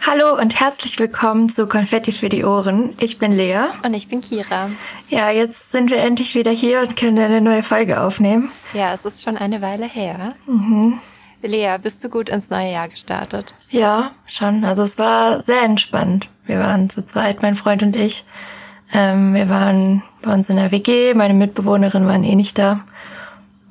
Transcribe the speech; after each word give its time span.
Hallo 0.00 0.40
und 0.40 0.58
herzlich 0.58 0.98
willkommen 0.98 1.50
zu 1.50 1.66
Konfetti 1.66 2.12
für 2.12 2.30
die 2.30 2.44
Ohren. 2.44 2.94
Ich 2.98 3.18
bin 3.18 3.32
Lea. 3.32 3.66
Und 3.84 3.92
ich 3.92 4.08
bin 4.08 4.22
Kira. 4.22 4.70
Ja, 5.10 5.30
jetzt 5.30 5.70
sind 5.70 5.90
wir 5.90 5.98
endlich 5.98 6.34
wieder 6.34 6.50
hier 6.50 6.80
und 6.80 6.96
können 6.96 7.18
eine 7.18 7.42
neue 7.42 7.62
Folge 7.62 8.00
aufnehmen. 8.00 8.50
Ja, 8.72 8.94
es 8.94 9.04
ist 9.04 9.22
schon 9.22 9.36
eine 9.36 9.60
Weile 9.60 9.84
her. 9.84 10.34
Mhm. 10.46 11.00
Lea, 11.42 11.76
bist 11.80 12.02
du 12.02 12.08
gut 12.08 12.30
ins 12.30 12.48
neue 12.48 12.72
Jahr 12.72 12.88
gestartet? 12.88 13.54
Ja, 13.68 14.12
schon. 14.24 14.64
Also 14.64 14.82
es 14.82 14.98
war 14.98 15.42
sehr 15.42 15.62
entspannt. 15.62 16.30
Wir 16.46 16.58
waren 16.58 16.88
zu 16.88 17.04
zweit, 17.04 17.42
mein 17.42 17.54
Freund 17.54 17.82
und 17.82 17.94
ich. 17.94 18.24
Ähm, 18.92 19.34
wir 19.34 19.48
waren 19.48 20.02
bei 20.22 20.32
uns 20.32 20.48
in 20.48 20.56
der 20.56 20.72
WG, 20.72 21.14
meine 21.14 21.34
Mitbewohnerin 21.34 22.06
waren 22.06 22.24
eh 22.24 22.34
nicht 22.34 22.58
da. 22.58 22.84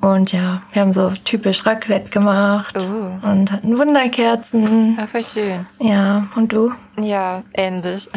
Und 0.00 0.32
ja, 0.32 0.62
wir 0.72 0.82
haben 0.82 0.92
so 0.92 1.10
typisch 1.24 1.66
Raclette 1.66 2.10
gemacht 2.10 2.76
oh. 2.88 3.26
und 3.26 3.50
hatten 3.50 3.78
Wunderkerzen. 3.78 4.96
Ja, 4.96 5.06
voll 5.08 5.24
schön. 5.24 5.66
Ja, 5.80 6.28
und 6.36 6.52
du? 6.52 6.72
Ja, 6.96 7.42
ähnlich. 7.52 8.08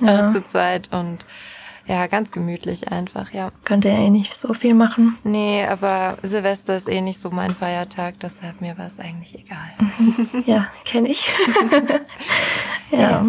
Ja. 0.00 0.28
Auch 0.28 0.32
zu 0.32 0.46
zweit 0.46 0.90
und 0.92 1.24
ja, 1.86 2.06
ganz 2.06 2.30
gemütlich 2.30 2.90
einfach, 2.90 3.32
ja. 3.32 3.50
Könnte 3.64 3.88
ja 3.88 3.98
eh 3.98 4.10
nicht 4.10 4.34
so 4.34 4.54
viel 4.54 4.74
machen. 4.74 5.18
Nee, 5.22 5.66
aber 5.66 6.16
Silvester 6.22 6.76
ist 6.76 6.88
eh 6.88 7.00
nicht 7.00 7.20
so 7.20 7.30
mein 7.30 7.54
Feiertag, 7.54 8.14
deshalb 8.20 8.60
mir 8.60 8.78
war 8.78 8.86
es 8.86 8.98
eigentlich 8.98 9.34
egal. 9.34 9.58
Mhm. 9.78 10.44
ja, 10.46 10.68
kenne 10.84 11.08
ich. 11.08 11.32
ja. 12.90 12.98
ja. 12.98 13.26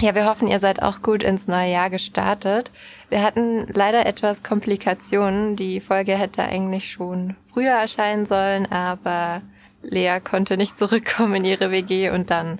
Ja, 0.00 0.14
wir 0.14 0.26
hoffen, 0.26 0.48
ihr 0.48 0.58
seid 0.58 0.82
auch 0.82 1.00
gut 1.00 1.22
ins 1.22 1.48
neue 1.48 1.72
Jahr 1.72 1.88
gestartet. 1.88 2.70
Wir 3.08 3.22
hatten 3.22 3.66
leider 3.72 4.04
etwas 4.04 4.42
Komplikationen. 4.42 5.56
Die 5.56 5.80
Folge 5.80 6.18
hätte 6.18 6.42
eigentlich 6.42 6.90
schon 6.90 7.34
früher 7.52 7.72
erscheinen 7.72 8.26
sollen, 8.26 8.70
aber 8.70 9.40
Lea 9.82 10.18
konnte 10.22 10.58
nicht 10.58 10.78
zurückkommen 10.78 11.36
in 11.36 11.44
ihre 11.46 11.70
WG 11.70 12.10
und 12.10 12.30
dann 12.30 12.58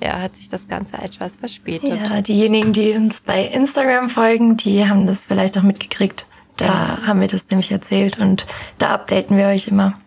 ja, 0.00 0.20
hat 0.20 0.36
sich 0.36 0.48
das 0.48 0.68
Ganze 0.68 0.98
etwas 0.98 1.38
verspätet. 1.38 1.98
Ja, 2.08 2.20
diejenigen, 2.20 2.72
die 2.72 2.92
uns 2.92 3.22
bei 3.22 3.44
Instagram 3.44 4.08
folgen, 4.08 4.56
die 4.56 4.88
haben 4.88 5.06
das 5.06 5.26
vielleicht 5.26 5.58
auch 5.58 5.62
mitgekriegt. 5.62 6.26
Da 6.56 6.98
haben 7.04 7.20
wir 7.20 7.28
das 7.28 7.48
nämlich 7.50 7.72
erzählt 7.72 8.18
und 8.18 8.46
da 8.78 8.90
updaten 8.90 9.36
wir 9.36 9.46
euch 9.48 9.66
immer. 9.66 9.98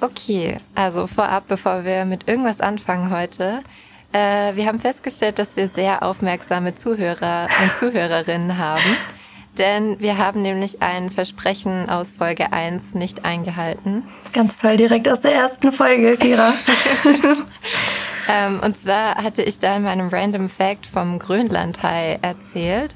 Okay, 0.00 0.58
also 0.74 1.06
vorab, 1.06 1.44
bevor 1.48 1.84
wir 1.84 2.04
mit 2.04 2.28
irgendwas 2.28 2.60
anfangen 2.60 3.10
heute, 3.10 3.62
äh, 4.12 4.54
wir 4.54 4.66
haben 4.66 4.80
festgestellt, 4.80 5.38
dass 5.38 5.56
wir 5.56 5.68
sehr 5.68 6.02
aufmerksame 6.02 6.74
Zuhörer 6.74 7.48
und 7.62 7.78
Zuhörerinnen 7.78 8.58
haben. 8.58 8.96
Denn 9.58 10.00
wir 10.00 10.18
haben 10.18 10.42
nämlich 10.42 10.82
ein 10.82 11.10
Versprechen 11.10 11.90
aus 11.90 12.12
Folge 12.16 12.52
1 12.52 12.94
nicht 12.94 13.24
eingehalten. 13.24 14.04
Ganz 14.32 14.56
toll, 14.56 14.76
direkt 14.76 15.08
aus 15.08 15.20
der 15.20 15.34
ersten 15.34 15.72
Folge, 15.72 16.16
Kira. 16.16 16.54
ähm, 18.28 18.60
und 18.64 18.78
zwar 18.78 19.16
hatte 19.16 19.42
ich 19.42 19.58
da 19.58 19.76
in 19.76 19.82
meinem 19.82 20.08
Random 20.08 20.48
Fact 20.48 20.86
vom 20.86 21.18
Grönlandhai 21.18 22.20
erzählt. 22.22 22.94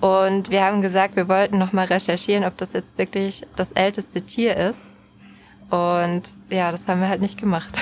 Und 0.00 0.50
wir 0.50 0.62
haben 0.62 0.80
gesagt, 0.80 1.16
wir 1.16 1.28
wollten 1.28 1.58
nochmal 1.58 1.86
recherchieren, 1.86 2.44
ob 2.44 2.56
das 2.56 2.72
jetzt 2.72 2.98
wirklich 2.98 3.44
das 3.56 3.72
älteste 3.72 4.22
Tier 4.22 4.56
ist. 4.56 4.80
Und 5.70 6.22
ja, 6.48 6.70
das 6.70 6.86
haben 6.86 7.00
wir 7.00 7.08
halt 7.08 7.20
nicht 7.20 7.38
gemacht. 7.38 7.76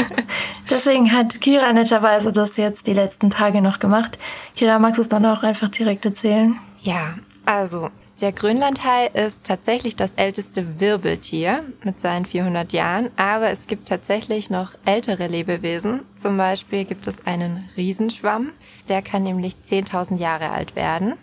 Deswegen 0.70 1.12
hat 1.12 1.40
Kira 1.40 1.72
netterweise 1.72 2.32
das 2.32 2.56
jetzt 2.56 2.86
die 2.86 2.92
letzten 2.92 3.30
Tage 3.30 3.60
noch 3.60 3.80
gemacht. 3.80 4.18
Kira, 4.54 4.78
magst 4.78 4.98
du 4.98 5.02
es 5.02 5.08
dann 5.08 5.26
auch 5.26 5.42
einfach 5.42 5.68
direkt 5.70 6.04
erzählen? 6.04 6.56
Ja, 6.80 7.14
also 7.44 7.90
der 8.20 8.32
Grönlandhai 8.32 9.08
ist 9.08 9.44
tatsächlich 9.44 9.94
das 9.94 10.14
älteste 10.14 10.80
Wirbeltier 10.80 11.64
mit 11.84 12.00
seinen 12.00 12.24
400 12.24 12.72
Jahren, 12.72 13.10
aber 13.16 13.50
es 13.50 13.66
gibt 13.66 13.88
tatsächlich 13.88 14.48
noch 14.48 14.74
ältere 14.86 15.26
Lebewesen. 15.26 16.00
Zum 16.16 16.38
Beispiel 16.38 16.86
gibt 16.86 17.06
es 17.06 17.26
einen 17.26 17.68
Riesenschwamm, 17.76 18.52
der 18.88 19.02
kann 19.02 19.24
nämlich 19.24 19.56
10.000 19.68 20.16
Jahre 20.16 20.50
alt 20.50 20.76
werden. 20.76 21.14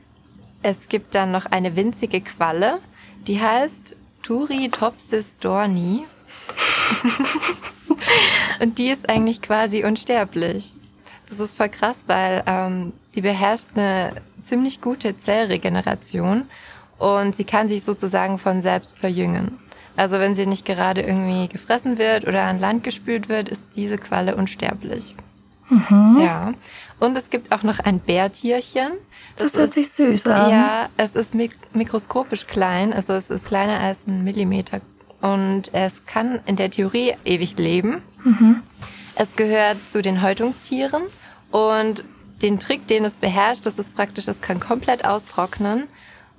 Es 0.62 0.88
gibt 0.88 1.16
dann 1.16 1.32
noch 1.32 1.48
eine 1.48 1.76
winzige 1.76 2.22
Qualle, 2.22 2.80
die 3.26 3.42
heißt 3.42 3.96
Turritopsis 4.24 5.36
dorni. 5.40 6.06
und 8.62 8.80
die 8.80 8.90
ist 8.90 9.10
eigentlich 9.10 9.42
quasi 9.42 9.84
unsterblich. 9.84 10.74
Das 11.30 11.40
ist 11.40 11.56
voll 11.56 11.70
krass, 11.70 11.98
weil 12.08 12.44
ähm, 12.48 12.94
die 13.16 13.22
beherrscht 13.22 13.68
eine 13.76 14.22
ziemlich 14.44 14.82
gute 14.82 15.18
Zellregeneration 15.18 16.46
und 16.98 17.36
sie 17.36 17.44
kann 17.44 17.70
sich 17.70 17.84
sozusagen 17.84 18.40
von 18.40 18.62
selbst 18.62 18.98
verjüngen. 18.98 19.60
Also 19.96 20.20
wenn 20.20 20.36
sie 20.36 20.46
nicht 20.46 20.66
gerade 20.66 21.02
irgendwie 21.02 21.48
gefressen 21.48 21.98
wird 21.98 22.28
oder 22.28 22.44
an 22.44 22.60
Land 22.60 22.84
gespült 22.84 23.30
wird, 23.30 23.50
ist 23.50 23.64
diese 23.76 23.98
Qualle 23.98 24.36
unsterblich. 24.36 25.16
Mhm. 25.90 26.20
Ja. 26.20 26.54
Und 27.00 27.18
es 27.18 27.30
gibt 27.30 27.52
auch 27.52 27.64
noch 27.64 27.80
ein 27.80 28.00
Bärtierchen. 28.00 28.92
Das, 29.38 29.54
das 29.54 29.60
hört 29.60 29.70
ist, 29.70 29.74
sich 29.76 29.92
süß 29.92 30.28
an. 30.28 30.52
Ja, 30.52 30.90
es 30.98 31.16
ist 31.16 31.34
mik 31.34 31.56
mikroskopisch 31.74 32.48
klein, 32.48 32.94
also 32.94 33.14
es 33.14 33.30
ist 33.30 33.46
kleiner 33.46 33.80
als 33.80 34.06
ein 34.08 34.24
Millimeter. 34.24 34.82
Und 35.22 35.74
es 35.74 36.06
kann 36.06 36.42
in 36.46 36.56
der 36.56 36.70
Theorie 36.70 37.16
ewig 37.26 37.58
leben. 37.58 38.02
Mhm. 38.24 38.62
Es 39.16 39.36
gehört 39.36 39.78
zu 39.90 40.02
den 40.02 40.22
Häutungstieren 40.22 41.04
und 41.52 42.04
den 42.42 42.60
Trick, 42.60 42.88
den 42.88 43.06
es 43.06 43.14
beherrscht, 43.14 43.66
das 43.66 43.80
ist 43.80 43.96
praktisch, 43.96 44.28
es 44.28 44.42
kann 44.42 44.60
komplett 44.60 45.06
austrocknen. 45.06 45.86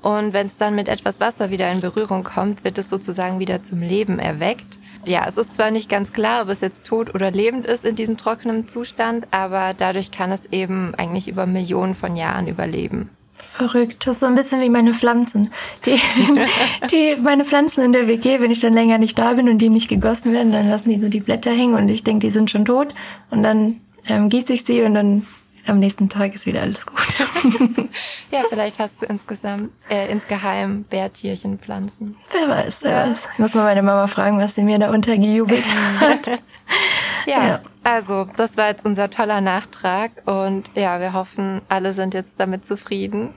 Und 0.03 0.35
wenn 0.35 0.47
es 0.47 0.57
dann 0.59 0.75
mit 0.75 0.89
etwas 0.89 1.19
Wasser 1.19 1.51
wieder 1.51 1.73
in 1.73 1.81
Berührung 1.81 2.25
kommt, 2.25 2.63
wird 2.63 2.77
es 2.77 2.91
sozusagen 2.91 3.39
wieder 3.39 3.63
zum 3.63 3.81
Leben 3.81 4.19
erweckt. 4.19 4.79
Ja, 5.07 5.27
es 5.29 5.37
ist 5.37 5.55
zwar 5.57 5.71
nicht 5.71 5.89
ganz 5.89 6.13
klar, 6.13 6.43
ob 6.43 6.49
es 6.49 6.61
jetzt 6.61 6.85
tot 6.85 7.15
oder 7.15 7.31
lebend 7.31 7.67
ist 7.67 7.85
in 7.85 7.97
diesem 7.97 8.17
trockenen 8.17 8.69
Zustand, 8.69 9.29
aber 9.31 9.75
dadurch 9.77 10.11
kann 10.11 10.33
es 10.33 10.47
eben 10.53 10.95
eigentlich 10.97 11.29
über 11.29 11.47
Millionen 11.47 11.95
von 11.95 12.17
Jahren 12.17 12.49
überleben. 12.49 13.11
Verrückt. 13.35 14.07
Das 14.07 14.17
ist 14.17 14.21
so 14.21 14.27
ein 14.27 14.35
bisschen 14.35 14.61
wie 14.61 14.71
meine 14.71 14.95
Pflanzen. 14.95 15.51
Die, 15.85 16.01
die, 16.91 17.17
meine 17.23 17.45
Pflanzen 17.45 17.85
in 17.85 17.93
der 17.93 18.07
WG, 18.07 18.41
wenn 18.41 18.51
ich 18.51 18.61
dann 18.61 18.73
länger 18.73 18.99
nicht 18.99 19.19
da 19.19 19.35
bin 19.35 19.49
und 19.49 19.59
die 19.59 19.71
nicht 19.71 19.89
gegossen 19.89 20.33
werden, 20.33 20.53
dann 20.53 20.69
lassen 20.69 20.89
die 20.89 21.01
so 21.01 21.09
die 21.09 21.21
Blätter 21.21 21.51
hängen 21.51 21.75
und 21.75 21.89
ich 21.89 22.03
denke, 22.03 22.27
die 22.27 22.31
sind 22.33 22.51
schon 22.51 22.65
tot. 22.65 22.95
Und 23.31 23.43
dann 23.43 23.81
ähm, 24.09 24.29
gieße 24.29 24.53
ich 24.53 24.65
sie 24.65 24.83
und 24.83 24.95
dann 24.95 25.27
am 25.67 25.79
nächsten 25.79 26.09
Tag 26.09 26.35
ist 26.35 26.47
wieder 26.47 26.63
alles 26.63 26.87
gut. 26.87 27.19
ja, 28.31 28.43
vielleicht 28.49 28.79
hast 28.79 29.03
du 29.03 29.07
insgesamt 29.07 29.71
äh, 29.89 30.11
insgeheim 30.11 30.85
Bärtierchen 30.85 31.59
pflanzen. 31.59 32.17
Wer 32.33 32.49
weiß, 32.49 32.83
wer 32.83 32.91
ja. 32.91 33.11
weiß. 33.11 33.29
Ich 33.33 33.39
muss 33.39 33.55
mal 33.55 33.65
meine 33.65 33.83
Mama 33.83 34.07
fragen, 34.07 34.39
was 34.39 34.55
sie 34.55 34.63
mir 34.63 34.79
da 34.79 34.91
untergejubelt 34.91 35.67
hat. 36.01 36.27
ja, 37.27 37.47
ja, 37.47 37.61
also 37.83 38.29
das 38.37 38.57
war 38.57 38.69
jetzt 38.69 38.85
unser 38.85 39.11
toller 39.11 39.41
Nachtrag 39.41 40.11
und 40.27 40.71
ja, 40.75 41.01
wir 41.01 41.13
hoffen, 41.13 41.63
alle 41.69 41.93
sind 41.93 42.15
jetzt 42.15 42.39
damit 42.41 42.67
zufrieden. 42.67 43.35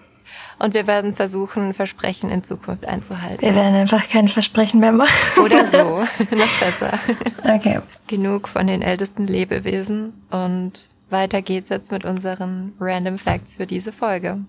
Und 0.59 0.73
wir 0.73 0.87
werden 0.87 1.13
versuchen, 1.13 1.73
Versprechen 1.73 2.29
in 2.29 2.43
Zukunft 2.43 2.85
einzuhalten. 2.85 3.41
Wir 3.41 3.55
werden 3.55 3.75
einfach 3.75 4.09
kein 4.09 4.27
Versprechen 4.27 4.79
mehr 4.79 4.91
machen. 4.91 5.41
Oder 5.43 5.67
so. 5.67 5.77
Noch 6.35 6.59
besser. 6.59 6.99
Okay. 7.43 7.79
Genug 8.07 8.47
von 8.47 8.67
den 8.67 8.81
ältesten 8.81 9.27
Lebewesen 9.27 10.13
und 10.29 10.89
weiter 11.09 11.41
geht's 11.41 11.69
jetzt 11.69 11.91
mit 11.91 12.05
unseren 12.05 12.73
Random 12.79 13.17
Facts 13.17 13.57
für 13.57 13.65
diese 13.65 13.91
Folge. 13.91 14.39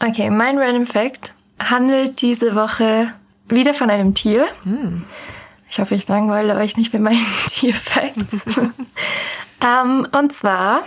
Okay, 0.00 0.30
mein 0.30 0.58
Random 0.58 0.86
Fact 0.86 1.34
handelt 1.58 2.20
diese 2.22 2.54
Woche 2.54 3.12
wieder 3.48 3.74
von 3.74 3.90
einem 3.90 4.14
Tier. 4.14 4.46
Hm. 4.62 5.04
Ich 5.68 5.78
hoffe, 5.78 5.94
ich 5.94 6.06
langweile 6.08 6.56
euch 6.56 6.76
nicht 6.76 6.92
mit 6.92 7.02
meinen 7.02 7.24
Tierfacts. 7.48 8.44
um, 8.56 8.72
ähm, 9.62 10.08
und 10.12 10.32
zwar, 10.32 10.82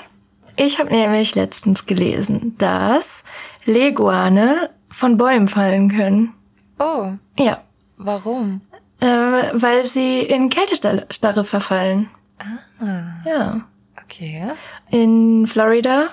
ich 0.55 0.79
habe 0.79 0.89
nämlich 0.89 1.35
letztens 1.35 1.85
gelesen, 1.85 2.55
dass 2.57 3.23
Leguane 3.65 4.69
von 4.89 5.17
Bäumen 5.17 5.47
fallen 5.47 5.89
können. 5.89 6.33
Oh. 6.79 7.13
Ja. 7.37 7.61
Warum? 7.97 8.61
Äh, 9.01 9.07
weil 9.07 9.85
sie 9.85 10.19
in 10.21 10.49
Kältestarre 10.49 11.43
verfallen. 11.43 12.09
Ah. 12.79 13.25
Ja. 13.25 13.61
Okay. 14.09 14.51
In 14.89 15.45
Florida 15.45 16.09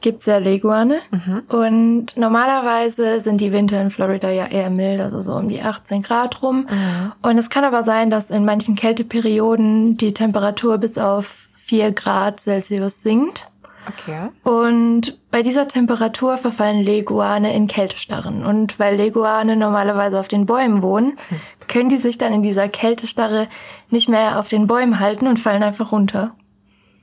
gibt's 0.00 0.26
ja 0.26 0.38
Leguane. 0.38 1.00
Mhm. 1.10 1.42
Und 1.48 2.16
normalerweise 2.16 3.20
sind 3.20 3.40
die 3.40 3.52
Winter 3.52 3.80
in 3.80 3.90
Florida 3.90 4.30
ja 4.30 4.46
eher 4.46 4.70
mild, 4.70 5.00
also 5.00 5.20
so 5.20 5.34
um 5.34 5.48
die 5.48 5.62
18 5.62 6.02
Grad 6.02 6.42
rum. 6.42 6.66
Mhm. 6.70 7.12
Und 7.22 7.38
es 7.38 7.50
kann 7.50 7.64
aber 7.64 7.82
sein, 7.82 8.10
dass 8.10 8.30
in 8.30 8.44
manchen 8.44 8.74
Kälteperioden 8.74 9.96
die 9.96 10.14
Temperatur 10.14 10.78
bis 10.78 10.98
auf 10.98 11.48
4 11.56 11.92
Grad 11.92 12.40
Celsius 12.40 13.02
sinkt. 13.02 13.50
Okay. 13.88 14.30
Und 14.42 15.18
bei 15.30 15.42
dieser 15.42 15.68
Temperatur 15.68 16.38
verfallen 16.38 16.82
Leguane 16.82 17.54
in 17.54 17.68
Kältestarren. 17.68 18.44
Und 18.44 18.78
weil 18.78 18.96
Leguane 18.96 19.56
normalerweise 19.56 20.18
auf 20.18 20.28
den 20.28 20.46
Bäumen 20.46 20.82
wohnen, 20.82 21.18
hm. 21.28 21.40
können 21.68 21.88
die 21.88 21.96
sich 21.96 22.18
dann 22.18 22.32
in 22.32 22.42
dieser 22.42 22.68
Kältestarre 22.68 23.46
nicht 23.90 24.08
mehr 24.08 24.38
auf 24.38 24.48
den 24.48 24.66
Bäumen 24.66 24.98
halten 24.98 25.26
und 25.28 25.38
fallen 25.38 25.62
einfach 25.62 25.92
runter. 25.92 26.34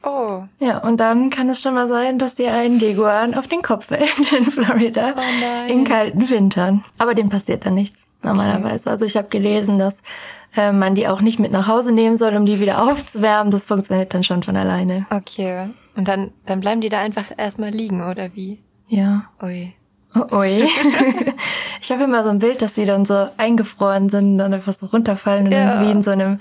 Oh. 0.05 0.43
Ja, 0.59 0.79
und 0.79 0.99
dann 0.99 1.29
kann 1.29 1.47
es 1.49 1.61
schon 1.61 1.73
mal 1.75 1.87
sein, 1.87 2.19
dass 2.19 2.35
dir 2.35 2.51
ein 2.53 2.77
Leguan 2.79 3.33
auf 3.35 3.47
den 3.47 3.61
Kopf 3.61 3.85
fällt 3.85 4.31
in 4.33 4.45
Florida 4.45 5.13
Oh 5.15 5.21
nein. 5.41 5.69
in 5.69 5.83
kalten 5.85 6.29
Wintern. 6.29 6.83
Aber 6.97 7.15
dem 7.15 7.29
passiert 7.29 7.65
dann 7.65 7.75
nichts 7.75 8.07
normalerweise. 8.21 8.89
Also 8.89 9.05
ich 9.05 9.15
habe 9.15 9.29
gelesen, 9.29 9.77
dass 9.79 10.03
äh, 10.57 10.71
man 10.73 10.93
die 10.95 11.07
auch 11.07 11.21
nicht 11.21 11.39
mit 11.39 11.51
nach 11.53 11.67
Hause 11.67 11.93
nehmen 11.93 12.17
soll, 12.17 12.35
um 12.35 12.45
die 12.45 12.59
wieder 12.59 12.83
aufzuwärmen. 12.83 13.49
Das 13.51 13.65
funktioniert 13.65 14.13
dann 14.13 14.23
schon 14.23 14.43
von 14.43 14.57
alleine. 14.57 15.05
Okay. 15.09 15.69
Und 15.95 16.07
dann, 16.07 16.31
dann 16.45 16.59
bleiben 16.59 16.81
die 16.81 16.89
da 16.89 16.99
einfach 16.99 17.25
erstmal 17.37 17.69
liegen, 17.69 18.03
oder 18.03 18.35
wie? 18.35 18.59
Ja. 18.89 19.23
Ui. 19.41 19.73
Oh, 20.15 20.35
ui. 20.37 20.67
ich 21.81 21.91
habe 21.91 22.03
immer 22.03 22.23
so 22.23 22.29
ein 22.29 22.39
Bild, 22.39 22.61
dass 22.61 22.73
die 22.73 22.85
dann 22.85 23.05
so 23.05 23.27
eingefroren 23.37 24.09
sind 24.09 24.33
und 24.33 24.37
dann 24.39 24.53
einfach 24.53 24.73
so 24.73 24.87
runterfallen 24.87 25.45
und 25.45 25.51
Ja. 25.53 25.75
dann 25.75 25.87
wie 25.87 25.91
in 25.91 26.01
so 26.01 26.11
einem, 26.11 26.39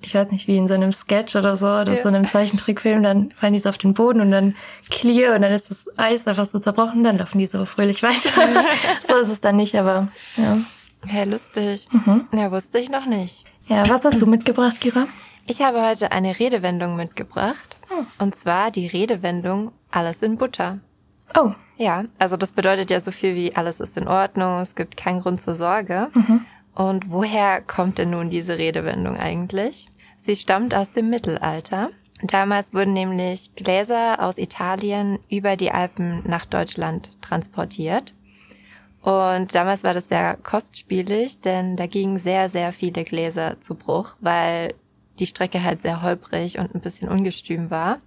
ich 0.00 0.14
weiß 0.14 0.30
nicht, 0.30 0.46
wie 0.46 0.56
in 0.56 0.68
so 0.68 0.74
einem 0.74 0.92
Sketch 0.92 1.34
oder 1.36 1.56
so, 1.56 1.66
oder 1.66 1.92
Ja. 1.92 1.94
so 2.02 2.08
einem 2.08 2.26
Zeichentrickfilm, 2.26 3.02
dann 3.02 3.32
fallen 3.32 3.52
die 3.52 3.58
so 3.58 3.68
auf 3.68 3.78
den 3.78 3.94
Boden 3.94 4.20
und 4.20 4.30
dann 4.30 4.54
clear 4.90 5.34
und 5.34 5.42
dann 5.42 5.52
ist 5.52 5.70
das 5.70 5.88
Eis 5.98 6.26
einfach 6.28 6.46
so 6.46 6.58
zerbrochen, 6.58 7.02
dann 7.04 7.18
laufen 7.18 7.38
die 7.38 7.46
so 7.46 7.64
fröhlich 7.64 8.02
weiter. 8.02 8.30
so 9.02 9.16
ist 9.16 9.28
es 9.28 9.40
dann 9.40 9.56
nicht, 9.56 9.74
aber 9.74 10.08
ja. 10.36 10.58
Hey, 11.06 11.24
lustig. 11.28 11.88
Mhm. 11.92 12.26
Ja, 12.32 12.50
wusste 12.50 12.78
ich 12.78 12.90
noch 12.90 13.06
nicht. 13.06 13.44
Ja, 13.66 13.88
was 13.88 14.04
hast 14.04 14.20
du 14.20 14.26
mitgebracht, 14.26 14.80
Kira? 14.80 15.06
Ich 15.46 15.62
habe 15.62 15.80
heute 15.86 16.12
eine 16.12 16.38
Redewendung 16.38 16.96
mitgebracht. 16.96 17.78
Hm. 17.88 18.06
Und 18.18 18.34
zwar 18.36 18.70
die 18.70 18.86
Redewendung 18.86 19.72
alles 19.90 20.22
in 20.22 20.36
Butter. 20.36 20.78
Oh, 21.38 21.52
Ja, 21.76 22.04
also 22.18 22.36
das 22.36 22.52
bedeutet 22.52 22.90
ja 22.90 23.00
so 23.00 23.10
viel 23.12 23.34
wie 23.34 23.54
alles 23.54 23.80
ist 23.80 23.96
in 23.96 24.08
Ordnung, 24.08 24.60
es 24.60 24.74
gibt 24.74 24.96
keinen 24.96 25.20
Grund 25.20 25.40
zur 25.40 25.54
Sorge. 25.54 26.08
Und 26.78 27.10
woher 27.10 27.60
kommt 27.60 27.98
denn 27.98 28.10
nun 28.10 28.30
diese 28.30 28.56
Redewendung 28.56 29.16
eigentlich? 29.16 29.88
Sie 30.16 30.36
stammt 30.36 30.76
aus 30.76 30.92
dem 30.92 31.10
Mittelalter. 31.10 31.90
Damals 32.22 32.72
wurden 32.72 32.92
nämlich 32.92 33.52
Gläser 33.56 34.22
aus 34.22 34.38
Italien 34.38 35.18
über 35.28 35.56
die 35.56 35.72
Alpen 35.72 36.22
nach 36.24 36.44
Deutschland 36.44 37.20
transportiert. 37.20 38.14
Und 39.02 39.56
damals 39.56 39.82
war 39.82 39.92
das 39.92 40.06
sehr 40.06 40.36
kostspielig, 40.36 41.40
denn 41.40 41.76
da 41.76 41.86
gingen 41.86 42.20
sehr, 42.20 42.48
sehr 42.48 42.70
viele 42.70 43.02
Gläser 43.02 43.60
zu 43.60 43.74
Bruch, 43.74 44.14
weil 44.20 44.74
die 45.18 45.26
Strecke 45.26 45.64
halt 45.64 45.82
sehr 45.82 46.02
holprig 46.02 46.60
und 46.60 46.76
ein 46.76 46.80
bisschen 46.80 47.08
ungestüm 47.08 47.72
war. 47.72 47.98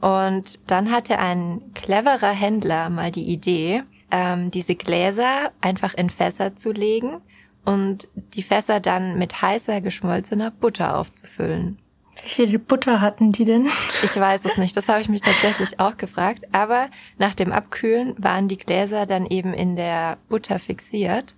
Und 0.00 0.60
dann 0.68 0.92
hatte 0.92 1.18
ein 1.18 1.60
cleverer 1.74 2.30
Händler 2.30 2.88
mal 2.88 3.10
die 3.10 3.26
Idee, 3.26 3.82
ähm, 4.12 4.52
diese 4.52 4.76
Gläser 4.76 5.50
einfach 5.60 5.94
in 5.94 6.08
Fässer 6.08 6.54
zu 6.54 6.70
legen 6.70 7.20
und 7.64 8.08
die 8.14 8.42
Fässer 8.42 8.80
dann 8.80 9.18
mit 9.18 9.42
heißer 9.42 9.80
geschmolzener 9.80 10.50
Butter 10.50 10.98
aufzufüllen. 10.98 11.78
wie 12.22 12.28
viel 12.28 12.58
Butter 12.58 13.00
hatten 13.00 13.32
die 13.32 13.44
denn? 13.44 13.66
Ich 14.02 14.16
weiß 14.16 14.44
es 14.44 14.56
nicht, 14.56 14.76
das 14.76 14.88
habe 14.88 15.00
ich 15.00 15.08
mich 15.08 15.20
tatsächlich 15.20 15.80
auch 15.80 15.96
gefragt, 15.96 16.44
aber 16.52 16.88
nach 17.18 17.34
dem 17.34 17.52
Abkühlen 17.52 18.14
waren 18.18 18.48
die 18.48 18.58
Gläser 18.58 19.06
dann 19.06 19.26
eben 19.26 19.54
in 19.54 19.76
der 19.76 20.18
Butter 20.28 20.58
fixiert 20.58 21.34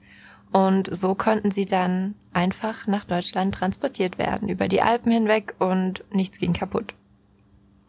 und 0.52 0.94
so 0.94 1.14
konnten 1.14 1.50
sie 1.50 1.66
dann 1.66 2.14
einfach 2.32 2.86
nach 2.86 3.04
Deutschland 3.04 3.54
transportiert 3.54 4.18
werden, 4.18 4.48
über 4.48 4.68
die 4.68 4.82
Alpen 4.82 5.12
hinweg 5.12 5.54
und 5.58 6.04
nichts 6.10 6.38
ging 6.38 6.52
kaputt. 6.52 6.94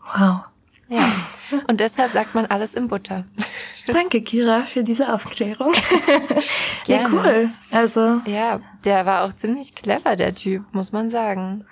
Wow. 0.01 0.45
Ja, 0.89 1.05
und 1.67 1.79
deshalb 1.79 2.11
sagt 2.11 2.33
man 2.35 2.45
alles 2.45 2.73
in 2.73 2.87
Butter. 2.87 3.25
Danke, 3.87 4.21
Kira, 4.21 4.63
für 4.63 4.83
diese 4.83 5.13
Aufklärung. 5.13 5.73
ja, 6.87 7.07
cool. 7.11 7.49
Also, 7.71 8.21
Ja, 8.25 8.61
der 8.85 9.05
war 9.05 9.25
auch 9.25 9.33
ziemlich 9.35 9.75
clever, 9.75 10.15
der 10.15 10.33
Typ, 10.33 10.63
muss 10.73 10.91
man 10.91 11.09
sagen. 11.09 11.65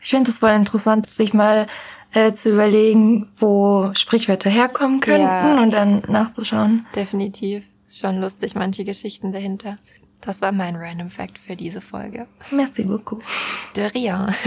Ich 0.00 0.10
finde 0.10 0.30
es 0.30 0.38
voll 0.40 0.50
interessant, 0.52 1.06
sich 1.06 1.32
mal 1.34 1.66
äh, 2.12 2.32
zu 2.32 2.50
überlegen, 2.50 3.30
wo 3.38 3.90
Sprichwörter 3.94 4.50
herkommen 4.50 5.00
könnten 5.00 5.22
Ja. 5.26 5.60
und 5.62 5.70
dann 5.70 6.02
nachzuschauen. 6.08 6.86
Definitiv. 6.94 7.64
Ist 7.86 8.00
schon 8.00 8.20
lustig, 8.20 8.54
manche 8.54 8.84
Geschichten 8.84 9.32
dahinter. 9.32 9.78
Das 10.20 10.42
war 10.42 10.52
mein 10.52 10.76
Random 10.76 11.08
Fact 11.10 11.38
für 11.38 11.56
diese 11.56 11.80
Folge. 11.80 12.26
Merci 12.50 12.84
beaucoup. 12.84 13.22
De 13.74 13.86
rien. 13.86 14.34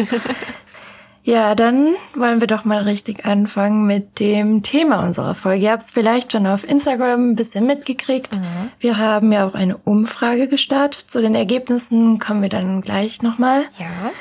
Ja, 1.26 1.56
dann 1.56 1.96
wollen 2.16 2.42
wir 2.42 2.48
doch 2.48 2.66
mal 2.66 2.80
richtig 2.84 3.26
anfangen 3.26 3.86
mit 3.86 4.20
dem 4.20 4.62
Thema 4.62 5.06
unserer 5.06 5.36
Folge. 5.36 5.64
Ihr 5.66 5.72
habt 5.72 5.84
es 5.84 5.92
vielleicht 5.92 6.34
schon 6.34 6.46
auf 6.46 6.66
Instagram 6.68 7.32
ein 7.32 7.36
bisschen 7.38 7.66
mitgekriegt. 7.66 8.42
Wir 8.80 8.98
haben 8.98 9.32
ja 9.32 9.48
auch 9.48 9.56
eine 9.56 9.78
Umfrage 9.78 10.50
gestartet. 10.50 11.06
Zu 11.10 11.22
den 11.22 11.34
Ergebnissen 11.34 12.20
kommen 12.20 12.42
wir 12.42 12.50
dann 12.50 12.82
gleich 12.82 13.22
nochmal. 13.22 13.62
Ja. 13.80 14.12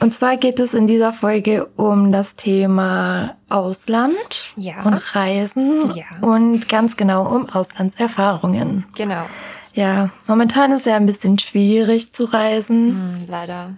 Und 0.00 0.12
zwar 0.12 0.36
geht 0.36 0.60
es 0.60 0.74
in 0.74 0.86
dieser 0.86 1.12
Folge 1.14 1.66
um 1.76 2.12
das 2.12 2.36
Thema 2.36 3.36
Ausland 3.48 4.52
Ja. 4.56 4.82
und 4.82 4.94
Reisen 5.14 5.94
Ja. 5.94 6.04
und 6.20 6.68
ganz 6.68 6.96
genau 6.98 7.26
um 7.26 7.48
Auslandserfahrungen. 7.48 8.84
Genau. 8.96 9.24
Ja, 9.72 10.10
momentan 10.26 10.72
ist 10.72 10.84
ja 10.86 10.96
ein 10.96 11.06
bisschen 11.06 11.38
schwierig 11.38 12.12
zu 12.12 12.24
reisen. 12.24 13.18
Hm, 13.18 13.26
leider. 13.28 13.70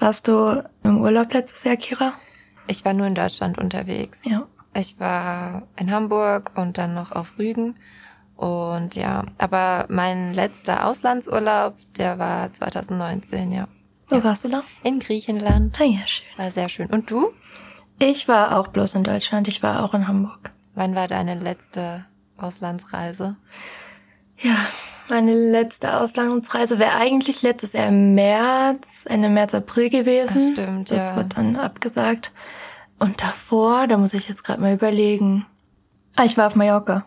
Warst 0.00 0.26
du 0.26 0.64
im 0.82 1.00
Urlaub 1.00 1.32
letztes 1.32 1.62
Jahr, 1.64 1.76
Kira? 1.76 2.12
Ich 2.66 2.84
war 2.84 2.92
nur 2.92 3.06
in 3.06 3.14
Deutschland 3.14 3.58
unterwegs. 3.58 4.24
Ja. 4.24 4.46
Ich 4.74 4.98
war 4.98 5.68
in 5.78 5.90
Hamburg 5.90 6.52
und 6.56 6.78
dann 6.78 6.94
noch 6.94 7.12
auf 7.12 7.38
Rügen. 7.38 7.76
Und 8.36 8.96
ja, 8.96 9.24
aber 9.38 9.86
mein 9.88 10.34
letzter 10.34 10.86
Auslandsurlaub, 10.86 11.76
der 11.96 12.18
war 12.18 12.52
2019, 12.52 13.52
ja. 13.52 13.68
Wo 14.08 14.22
warst 14.22 14.44
du 14.44 14.48
da? 14.48 14.62
In 14.82 14.98
Griechenland. 14.98 15.76
Ah 15.80 15.84
ja, 15.84 16.06
schön. 16.06 16.26
War 16.36 16.50
sehr 16.50 16.68
schön. 16.68 16.88
Und 16.88 17.10
du? 17.10 17.32
Ich 17.98 18.26
war 18.28 18.58
auch 18.58 18.68
bloß 18.68 18.96
in 18.96 19.04
Deutschland. 19.04 19.48
Ich 19.48 19.62
war 19.62 19.82
auch 19.82 19.94
in 19.94 20.08
Hamburg. 20.08 20.52
Wann 20.74 20.94
war 20.94 21.06
deine 21.06 21.38
letzte 21.38 22.04
Auslandsreise? 22.36 23.36
Ja, 24.38 24.56
meine 25.08 25.34
letzte 25.34 25.96
Auslandsreise 25.96 26.78
wäre 26.78 26.92
eigentlich 26.92 27.42
letztes 27.42 27.72
Jahr 27.74 27.88
im 27.88 28.14
März, 28.14 29.06
Ende 29.08 29.28
März, 29.28 29.54
April 29.54 29.90
gewesen. 29.90 30.54
Das 30.56 30.64
stimmt, 30.64 30.90
Das 30.90 31.08
ja. 31.10 31.16
wird 31.16 31.36
dann 31.36 31.56
abgesagt. 31.56 32.32
Und 32.98 33.22
davor, 33.22 33.86
da 33.86 33.96
muss 33.96 34.14
ich 34.14 34.28
jetzt 34.28 34.44
gerade 34.44 34.60
mal 34.60 34.72
überlegen. 34.74 35.46
Ah, 36.16 36.24
ich 36.24 36.36
war 36.36 36.46
auf 36.46 36.56
Mallorca. 36.56 37.04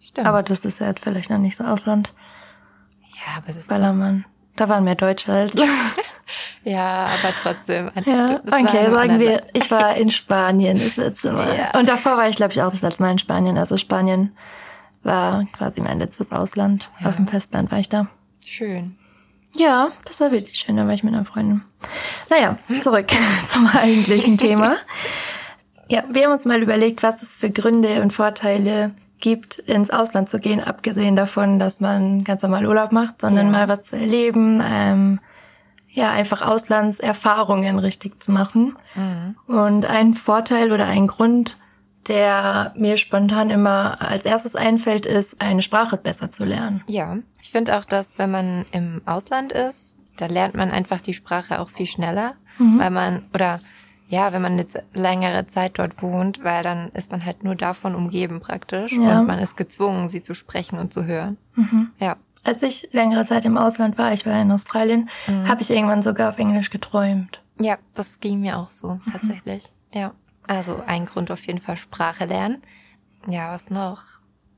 Stimmt. 0.00 0.26
Aber 0.26 0.42
das 0.42 0.64
ist 0.64 0.80
ja 0.80 0.88
jetzt 0.88 1.02
vielleicht 1.02 1.30
noch 1.30 1.38
nicht 1.38 1.56
so 1.56 1.64
Ausland. 1.64 2.12
ja, 3.14 3.38
aber 3.42 3.52
das 3.52 3.66
Ballermann. 3.66 4.24
Da 4.56 4.68
waren 4.68 4.84
mehr 4.84 4.96
Deutsche 4.96 5.32
als. 5.32 5.54
Ja, 6.64 7.06
aber 7.06 7.32
trotzdem. 7.42 7.90
ja, 8.04 8.40
okay, 8.46 8.90
sagen 8.90 9.18
wir, 9.18 9.42
ich 9.54 9.70
war 9.70 9.96
in 9.96 10.10
Spanien 10.10 10.78
das 10.78 10.96
letzte 10.96 11.32
Mal. 11.32 11.56
Ja. 11.72 11.78
Und 11.78 11.88
davor 11.88 12.18
war 12.18 12.28
ich, 12.28 12.36
glaube 12.36 12.52
ich, 12.52 12.60
auch 12.60 12.70
das 12.70 12.82
letzte 12.82 13.02
Mal 13.02 13.12
in 13.12 13.18
Spanien. 13.18 13.56
Also 13.56 13.78
Spanien 13.78 14.36
war 15.08 15.44
quasi 15.52 15.80
mein 15.80 15.98
letztes 15.98 16.30
Ausland. 16.30 16.90
Auf 17.02 17.16
dem 17.16 17.26
Festland 17.26 17.72
war 17.72 17.78
ich 17.80 17.88
da. 17.88 18.06
Schön. 18.44 18.94
Ja, 19.56 19.88
das 20.04 20.20
war 20.20 20.30
wirklich 20.30 20.58
schön, 20.58 20.76
da 20.76 20.86
war 20.86 20.92
ich 20.94 21.02
mit 21.02 21.14
einer 21.14 21.24
Freundin. 21.24 21.62
Naja, 22.30 22.58
zurück 22.78 23.06
zum 23.46 23.66
eigentlichen 23.66 24.38
Thema. 24.38 24.76
Ja, 25.90 26.04
wir 26.10 26.24
haben 26.24 26.32
uns 26.32 26.44
mal 26.44 26.62
überlegt, 26.62 27.02
was 27.02 27.22
es 27.22 27.38
für 27.38 27.48
Gründe 27.48 28.02
und 28.02 28.12
Vorteile 28.12 28.90
gibt, 29.20 29.56
ins 29.58 29.88
Ausland 29.88 30.28
zu 30.28 30.38
gehen, 30.38 30.62
abgesehen 30.62 31.16
davon, 31.16 31.58
dass 31.58 31.80
man 31.80 32.24
ganz 32.24 32.42
normal 32.42 32.66
Urlaub 32.66 32.92
macht, 32.92 33.22
sondern 33.22 33.46
Ja. 33.46 33.52
mal 33.52 33.68
was 33.70 33.80
zu 33.84 33.96
erleben, 33.96 34.62
ähm, 34.62 35.18
ja, 35.88 36.10
einfach 36.10 36.42
Auslandserfahrungen 36.42 37.78
richtig 37.78 38.22
zu 38.22 38.32
machen. 38.32 38.76
Und 39.46 39.86
ein 39.86 40.12
Vorteil 40.12 40.72
oder 40.72 40.84
ein 40.84 41.06
Grund, 41.06 41.56
der 42.08 42.72
mir 42.76 42.96
spontan 42.96 43.50
immer 43.50 44.00
als 44.00 44.24
erstes 44.24 44.56
einfällt, 44.56 45.06
ist, 45.06 45.40
eine 45.40 45.62
Sprache 45.62 45.96
besser 45.96 46.30
zu 46.30 46.44
lernen. 46.44 46.82
Ja, 46.88 47.18
ich 47.42 47.50
finde 47.50 47.76
auch, 47.78 47.84
dass 47.84 48.18
wenn 48.18 48.30
man 48.30 48.66
im 48.72 49.02
Ausland 49.06 49.52
ist, 49.52 49.94
da 50.16 50.26
lernt 50.26 50.54
man 50.54 50.70
einfach 50.70 51.00
die 51.00 51.14
Sprache 51.14 51.60
auch 51.60 51.68
viel 51.68 51.86
schneller, 51.86 52.34
weil 52.58 52.90
man, 52.90 53.24
oder 53.34 53.60
ja, 54.08 54.32
wenn 54.32 54.42
man 54.42 54.58
jetzt 54.58 54.78
längere 54.94 55.46
Zeit 55.46 55.78
dort 55.78 56.02
wohnt, 56.02 56.42
weil 56.42 56.62
dann 56.64 56.88
ist 56.94 57.10
man 57.12 57.24
halt 57.24 57.44
nur 57.44 57.54
davon 57.54 57.94
umgeben 57.94 58.40
praktisch 58.40 58.92
Ja. 58.92 59.20
und 59.20 59.26
man 59.26 59.38
ist 59.38 59.56
gezwungen, 59.56 60.08
sie 60.08 60.22
zu 60.22 60.34
sprechen 60.34 60.78
und 60.78 60.92
zu 60.92 61.04
hören. 61.04 61.36
Ja, 62.00 62.16
Als 62.44 62.62
ich 62.62 62.88
längere 62.92 63.24
Zeit 63.26 63.44
im 63.44 63.56
Ausland 63.58 63.98
war, 63.98 64.12
ich 64.12 64.24
war 64.26 64.40
in 64.40 64.50
Australien, 64.50 65.08
habe 65.46 65.60
ich 65.62 65.70
irgendwann 65.70 66.02
sogar 66.02 66.30
auf 66.30 66.38
Englisch 66.38 66.70
geträumt. 66.70 67.40
ja, 67.60 67.76
das 67.94 68.18
ging 68.20 68.40
mir 68.40 68.56
auch 68.58 68.70
so 68.70 68.98
tatsächlich. 69.12 69.64
Ja, 69.92 70.12
also 70.48 70.82
ein 70.86 71.06
Grund 71.06 71.30
auf 71.30 71.46
jeden 71.46 71.60
Fall 71.60 71.76
Sprache 71.76 72.24
lernen. 72.24 72.62
Ja, 73.28 73.52
was 73.52 73.70
noch? 73.70 74.02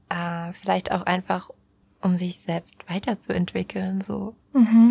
Äh, 0.08 0.52
vielleicht 0.54 0.92
auch 0.92 1.02
einfach, 1.02 1.50
um 2.00 2.16
sich 2.16 2.40
selbst 2.40 2.88
weiterzuentwickeln, 2.88 4.00
so 4.00 4.34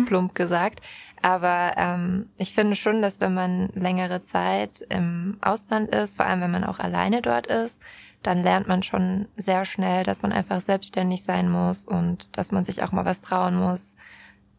plump 0.06 0.34
gesagt. 0.34 0.80
Aber 1.22 1.72
ähm, 1.76 2.30
ich 2.38 2.52
finde 2.54 2.76
schon, 2.76 3.02
dass 3.02 3.20
wenn 3.20 3.34
man 3.34 3.68
längere 3.74 4.22
Zeit 4.24 4.80
im 4.88 5.36
Ausland 5.40 5.90
ist, 5.90 6.16
vor 6.16 6.26
allem 6.26 6.40
wenn 6.40 6.50
man 6.50 6.64
auch 6.64 6.78
alleine 6.78 7.20
dort 7.20 7.46
ist, 7.46 7.78
dann 8.22 8.42
lernt 8.42 8.68
man 8.68 8.82
schon 8.82 9.28
sehr 9.36 9.64
schnell, 9.64 10.04
dass 10.04 10.22
man 10.22 10.32
einfach 10.32 10.60
selbstständig 10.60 11.22
sein 11.22 11.50
muss 11.50 11.84
und 11.84 12.28
dass 12.36 12.52
man 12.52 12.64
sich 12.64 12.82
auch 12.82 12.92
mal 12.92 13.04
was 13.04 13.20
trauen 13.20 13.56
muss. 13.56 13.96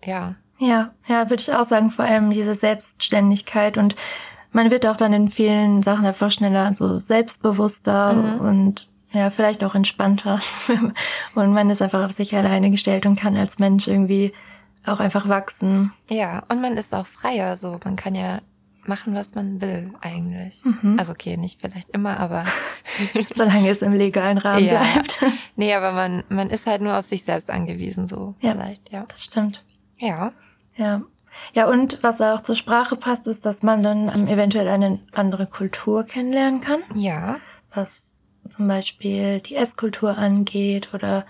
Ja, 0.03 0.35
Ja, 0.57 0.93
ja, 1.07 1.29
würde 1.29 1.41
ich 1.41 1.53
auch 1.53 1.63
sagen, 1.63 1.89
vor 1.89 2.05
allem 2.05 2.31
diese 2.31 2.53
Selbstständigkeit 2.55 3.77
und 3.77 3.95
man 4.51 4.71
wird 4.71 4.85
auch 4.85 4.95
dann 4.95 5.13
in 5.13 5.29
vielen 5.29 5.81
Sachen 5.81 6.05
einfach 6.05 6.31
schneller 6.31 6.71
so 6.75 6.99
selbstbewusster 6.99 8.13
mhm. 8.13 8.39
und 8.39 8.89
ja, 9.13 9.29
vielleicht 9.29 9.63
auch 9.63 9.75
entspannter. 9.75 10.39
und 11.35 11.53
man 11.53 11.69
ist 11.69 11.81
einfach 11.81 12.03
auf 12.05 12.13
sich 12.13 12.35
alleine 12.35 12.71
gestellt 12.71 13.05
und 13.05 13.19
kann 13.19 13.35
als 13.35 13.59
Mensch 13.59 13.87
irgendwie 13.87 14.33
auch 14.85 14.99
einfach 14.99 15.27
wachsen. 15.27 15.91
Ja, 16.09 16.43
und 16.49 16.61
man 16.61 16.77
ist 16.77 16.93
auch 16.93 17.05
freier 17.05 17.57
so. 17.57 17.79
Man 17.83 17.97
kann 17.97 18.15
ja 18.15 18.39
machen, 18.87 19.13
was 19.13 19.35
man 19.35 19.61
will 19.61 19.93
eigentlich. 20.01 20.63
Mhm. 20.63 20.97
Also 20.97 21.11
okay, 21.13 21.37
nicht 21.37 21.61
vielleicht 21.61 21.89
immer, 21.89 22.19
aber 22.19 22.45
solange 23.31 23.69
es 23.69 23.81
im 23.81 23.93
legalen 23.93 24.37
Rahmen 24.37 24.65
ja. 24.65 24.81
bleibt. 24.81 25.23
Nee, 25.57 25.75
aber 25.75 25.91
man 25.91 26.23
man 26.29 26.49
ist 26.49 26.65
halt 26.65 26.81
nur 26.81 26.97
auf 26.97 27.05
sich 27.05 27.23
selbst 27.23 27.51
angewiesen 27.51 28.07
so 28.07 28.33
ja, 28.39 28.53
vielleicht, 28.53 28.91
ja. 28.91 29.05
Das 29.07 29.23
stimmt. 29.23 29.63
Ja. 29.97 30.31
Ja. 30.75 31.01
Ja, 31.53 31.67
und 31.67 32.01
was 32.01 32.21
auch 32.21 32.41
zur 32.41 32.55
Sprache 32.55 32.95
passt, 32.95 33.27
ist, 33.27 33.45
dass 33.45 33.63
man 33.63 33.83
dann 33.83 34.27
eventuell 34.27 34.67
eine 34.67 34.99
andere 35.13 35.47
Kultur 35.47 36.03
kennenlernen 36.03 36.61
kann. 36.61 36.81
Ja. 36.95 37.37
Was 37.73 38.21
zum 38.49 38.67
Beispiel 38.67 39.39
die 39.39 39.55
Esskultur 39.55 40.17
angeht 40.17 40.93
oder 40.93 41.25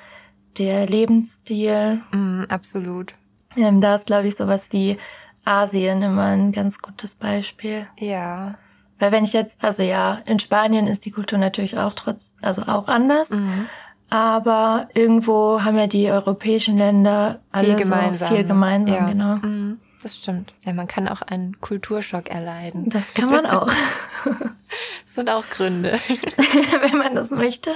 der 0.58 0.88
Lebensstil. 0.88 2.02
Mm, 2.12 2.44
absolut. 2.50 3.14
Ähm, 3.56 3.82
da 3.82 3.96
ist, 3.96 4.08
glaube 4.08 4.28
ich, 4.28 4.36
sowas 4.36 4.72
wie 4.72 4.98
Asien 5.46 6.02
immer 6.02 6.26
ein 6.26 6.52
ganz 6.52 6.80
gutes 6.80 7.16
Beispiel. 7.16 7.88
Ja. 8.00 8.56
Weil 9.00 9.12
wenn 9.12 9.24
ich 9.24 9.34
jetzt, 9.34 9.64
also 9.64 9.82
ja, 9.82 10.20
in 10.26 10.40
Spanien 10.40 10.88
ist 10.88 11.06
die 11.06 11.12
Kultur 11.12 11.40
natürlich 11.40 11.78
auch 11.78 11.94
trotz, 11.94 12.36
also 12.42 12.64
auch 12.64 12.88
anders. 12.88 13.32
Mhm. 13.32 13.68
Aber 14.10 14.90
irgendwo 14.94 15.64
haben 15.64 15.78
ja 15.78 15.88
die 15.88 16.12
europäischen 16.12 16.78
Länder 16.78 17.40
alle 17.52 17.68
viel 17.68 17.76
gemeinsam, 17.78 18.30
so 18.30 18.36
viel 18.36 18.44
gemeinsam, 18.44 18.94
ja. 18.94 19.06
genau. 19.06 19.36
Mhm, 19.36 19.80
das 20.02 20.18
stimmt. 20.18 20.54
Ja, 20.64 20.74
man 20.74 20.88
kann 20.88 21.08
auch 21.08 21.22
einen 21.22 21.60
Kulturschock 21.62 22.30
erleiden. 22.30 22.90
Das 22.90 23.14
kann 23.14 23.30
man 23.30 23.46
auch. 23.46 23.68
das 24.26 25.16
sind 25.16 25.30
auch 25.30 25.48
Gründe. 25.50 25.94
wenn 26.82 26.98
man 26.98 27.16
das 27.16 27.32
möchte. 27.32 27.72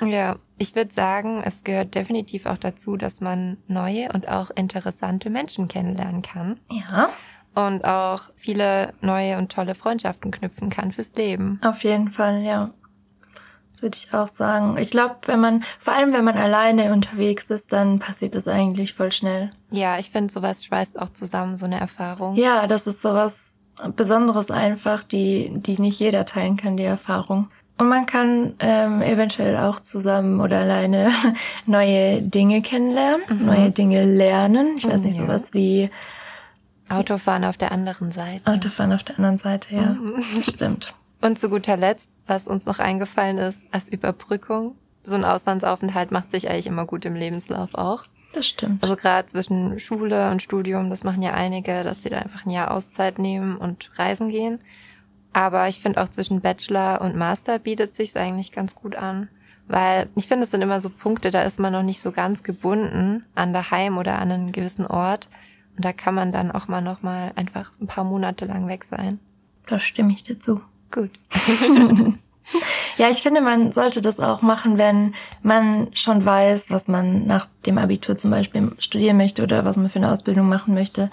Ja, 0.00 0.36
ich 0.58 0.74
würde 0.76 0.92
sagen, 0.92 1.42
es 1.44 1.64
gehört 1.64 1.94
definitiv 1.94 2.46
auch 2.46 2.58
dazu, 2.58 2.96
dass 2.96 3.20
man 3.20 3.58
neue 3.66 4.12
und 4.12 4.28
auch 4.28 4.50
interessante 4.50 5.30
Menschen 5.30 5.68
kennenlernen 5.68 6.22
kann. 6.22 6.60
Ja. 6.70 7.10
Und 7.54 7.84
auch 7.84 8.30
viele 8.36 8.94
neue 9.00 9.38
und 9.38 9.50
tolle 9.50 9.74
Freundschaften 9.74 10.30
knüpfen 10.30 10.70
kann 10.70 10.92
fürs 10.92 11.12
Leben. 11.14 11.60
Auf 11.64 11.82
jeden 11.82 12.10
Fall, 12.10 12.42
ja. 12.42 12.70
Das 13.78 13.82
würde 13.84 13.96
ich 13.96 14.12
auch 14.12 14.26
sagen. 14.26 14.76
Ich 14.76 14.90
glaube, 14.90 15.14
wenn 15.26 15.38
man, 15.38 15.62
vor 15.78 15.94
allem 15.94 16.12
wenn 16.12 16.24
man 16.24 16.36
alleine 16.36 16.92
unterwegs 16.92 17.48
ist, 17.48 17.72
dann 17.72 18.00
passiert 18.00 18.34
das 18.34 18.48
eigentlich 18.48 18.92
voll 18.92 19.12
schnell. 19.12 19.50
Ja, 19.70 20.00
ich 20.00 20.10
finde, 20.10 20.32
sowas 20.32 20.64
schweißt 20.64 20.98
auch 20.98 21.10
zusammen, 21.10 21.56
so 21.56 21.66
eine 21.66 21.78
Erfahrung. 21.78 22.34
Ja, 22.34 22.66
das 22.66 22.88
ist 22.88 23.02
sowas 23.02 23.60
Besonderes 23.94 24.50
einfach, 24.50 25.04
die, 25.04 25.52
die 25.54 25.80
nicht 25.80 26.00
jeder 26.00 26.24
teilen 26.24 26.56
kann, 26.56 26.76
die 26.76 26.82
Erfahrung. 26.82 27.50
Und 27.78 27.88
man 27.88 28.06
kann 28.06 28.54
ähm, 28.58 29.00
eventuell 29.00 29.56
auch 29.58 29.78
zusammen 29.78 30.40
oder 30.40 30.58
alleine 30.58 31.12
neue 31.66 32.20
Dinge 32.20 32.60
kennenlernen, 32.60 33.22
mhm. 33.28 33.46
neue 33.46 33.70
Dinge 33.70 34.04
lernen. 34.04 34.74
Ich 34.76 34.88
weiß 34.88 35.04
nicht, 35.04 35.18
ja. 35.18 35.24
sowas 35.24 35.54
wie 35.54 35.88
Autofahren 36.88 37.44
auf 37.44 37.56
der 37.56 37.70
anderen 37.70 38.10
Seite. 38.10 38.50
Autofahren 38.50 38.92
auf 38.92 39.04
der 39.04 39.18
anderen 39.18 39.38
Seite, 39.38 39.76
ja. 39.76 39.82
Mhm. 39.82 40.24
Stimmt. 40.42 40.94
Und 41.20 41.38
zu 41.38 41.48
guter 41.48 41.76
Letzt, 41.76 42.08
was 42.26 42.46
uns 42.46 42.66
noch 42.66 42.78
eingefallen 42.78 43.38
ist, 43.38 43.64
als 43.70 43.88
Überbrückung. 43.88 44.76
So 45.02 45.16
ein 45.16 45.24
Auslandsaufenthalt 45.24 46.10
macht 46.10 46.30
sich 46.30 46.48
eigentlich 46.48 46.66
immer 46.66 46.86
gut 46.86 47.04
im 47.04 47.14
Lebenslauf 47.14 47.74
auch. 47.74 48.04
Das 48.32 48.46
stimmt. 48.46 48.82
Also 48.82 48.94
gerade 48.94 49.26
zwischen 49.26 49.80
Schule 49.80 50.30
und 50.30 50.42
Studium, 50.42 50.90
das 50.90 51.02
machen 51.02 51.22
ja 51.22 51.32
einige, 51.32 51.82
dass 51.82 52.02
sie 52.02 52.10
da 52.10 52.18
einfach 52.18 52.44
ein 52.44 52.50
Jahr 52.50 52.70
Auszeit 52.70 53.18
nehmen 53.18 53.56
und 53.56 53.90
reisen 53.98 54.28
gehen. 54.28 54.60
Aber 55.32 55.68
ich 55.68 55.80
finde 55.80 56.02
auch 56.02 56.08
zwischen 56.08 56.40
Bachelor 56.40 57.00
und 57.00 57.16
Master 57.16 57.58
bietet 57.58 57.94
sich's 57.94 58.16
eigentlich 58.16 58.52
ganz 58.52 58.74
gut 58.74 58.96
an. 58.96 59.28
Weil 59.66 60.08
ich 60.14 60.28
finde, 60.28 60.44
es 60.44 60.50
sind 60.50 60.62
immer 60.62 60.80
so 60.80 60.88
Punkte, 60.88 61.30
da 61.30 61.42
ist 61.42 61.58
man 61.58 61.72
noch 61.72 61.82
nicht 61.82 62.00
so 62.00 62.10
ganz 62.10 62.42
gebunden 62.42 63.24
an 63.34 63.52
daheim 63.52 63.98
oder 63.98 64.18
an 64.18 64.32
einen 64.32 64.52
gewissen 64.52 64.86
Ort. 64.86 65.28
Und 65.76 65.84
da 65.84 65.92
kann 65.92 66.14
man 66.14 66.32
dann 66.32 66.50
auch 66.50 66.68
mal 66.68 66.80
noch 66.80 67.02
mal 67.02 67.32
einfach 67.36 67.72
ein 67.80 67.86
paar 67.86 68.04
Monate 68.04 68.46
lang 68.46 68.66
weg 68.66 68.84
sein. 68.84 69.20
Da 69.66 69.78
stimme 69.78 70.12
ich 70.12 70.22
dir 70.22 70.40
zu. 70.40 70.60
Gut. 70.90 71.10
ja, 72.96 73.10
ich 73.10 73.18
finde, 73.18 73.40
man 73.40 73.72
sollte 73.72 74.00
das 74.00 74.20
auch 74.20 74.42
machen, 74.42 74.78
wenn 74.78 75.14
man 75.42 75.88
schon 75.92 76.24
weiß, 76.24 76.70
was 76.70 76.88
man 76.88 77.26
nach 77.26 77.46
dem 77.66 77.78
Abitur 77.78 78.16
zum 78.16 78.30
Beispiel 78.30 78.72
studieren 78.78 79.16
möchte 79.16 79.42
oder 79.42 79.64
was 79.64 79.76
man 79.76 79.88
für 79.88 79.98
eine 79.98 80.10
Ausbildung 80.10 80.48
machen 80.48 80.74
möchte. 80.74 81.10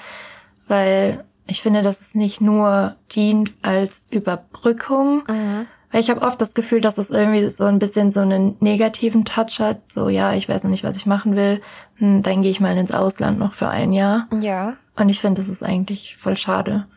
Weil 0.68 1.24
ich 1.48 1.62
finde, 1.62 1.82
dass 1.82 2.02
es 2.02 2.16
nicht 2.16 2.42
nur 2.42 2.96
dient 3.12 3.54
als 3.62 4.04
Überbrückung, 4.10 5.24
mhm. 5.28 5.68
weil 5.92 6.02
ich 6.02 6.10
habe 6.10 6.22
oft 6.22 6.42
das 6.42 6.56
Gefühl, 6.56 6.82
dass 6.82 6.98
es 6.98 7.12
irgendwie 7.12 7.48
so 7.50 7.66
ein 7.66 7.80
bisschen 7.80 8.12
so 8.12 8.22
einen 8.22 8.56
negativen 8.62 9.26
Touch 9.26 9.60
hat. 9.60 9.92
So, 9.92 10.10
ja, 10.10 10.34
ich 10.34 10.50
weiß 10.50 10.64
noch 10.64 10.72
nicht, 10.72 10.84
was 10.84 10.98
ich 10.98 11.06
machen 11.06 11.36
will. 11.36 11.62
Hm, 11.98 12.22
dann 12.22 12.42
gehe 12.42 12.52
ich 12.52 12.60
mal 12.60 12.76
ins 12.78 12.92
Ausland 12.92 13.38
noch 13.38 13.54
für 13.54 13.68
ein 13.68 13.94
Jahr. 13.94 14.28
Ja. 14.42 14.74
Und 14.96 15.10
ich 15.10 15.20
finde, 15.20 15.42
das 15.42 15.50
ist 15.50 15.62
eigentlich 15.62 16.16
voll 16.18 16.38
schade, 16.38 16.88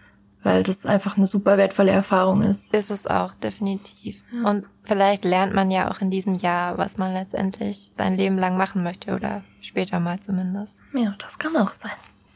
weil 0.48 0.62
das 0.62 0.86
einfach 0.86 1.18
eine 1.18 1.26
super 1.26 1.58
wertvolle 1.58 1.90
Erfahrung 1.90 2.42
ist. 2.42 2.72
Ist 2.72 2.90
es 2.90 3.06
auch, 3.06 3.34
definitiv. 3.34 4.24
Ja. 4.32 4.48
Und 4.48 4.66
vielleicht 4.84 5.26
lernt 5.26 5.52
man 5.52 5.70
ja 5.70 5.90
auch 5.90 6.00
in 6.00 6.10
diesem 6.10 6.36
Jahr, 6.36 6.78
was 6.78 6.96
man 6.96 7.12
letztendlich 7.12 7.92
sein 7.98 8.16
Leben 8.16 8.38
lang 8.38 8.56
machen 8.56 8.82
möchte 8.82 9.14
oder 9.14 9.42
später 9.60 10.00
mal 10.00 10.20
zumindest. 10.20 10.74
Ja, 10.94 11.14
das 11.18 11.38
kann 11.38 11.54
auch 11.56 11.74
sein. 11.74 11.92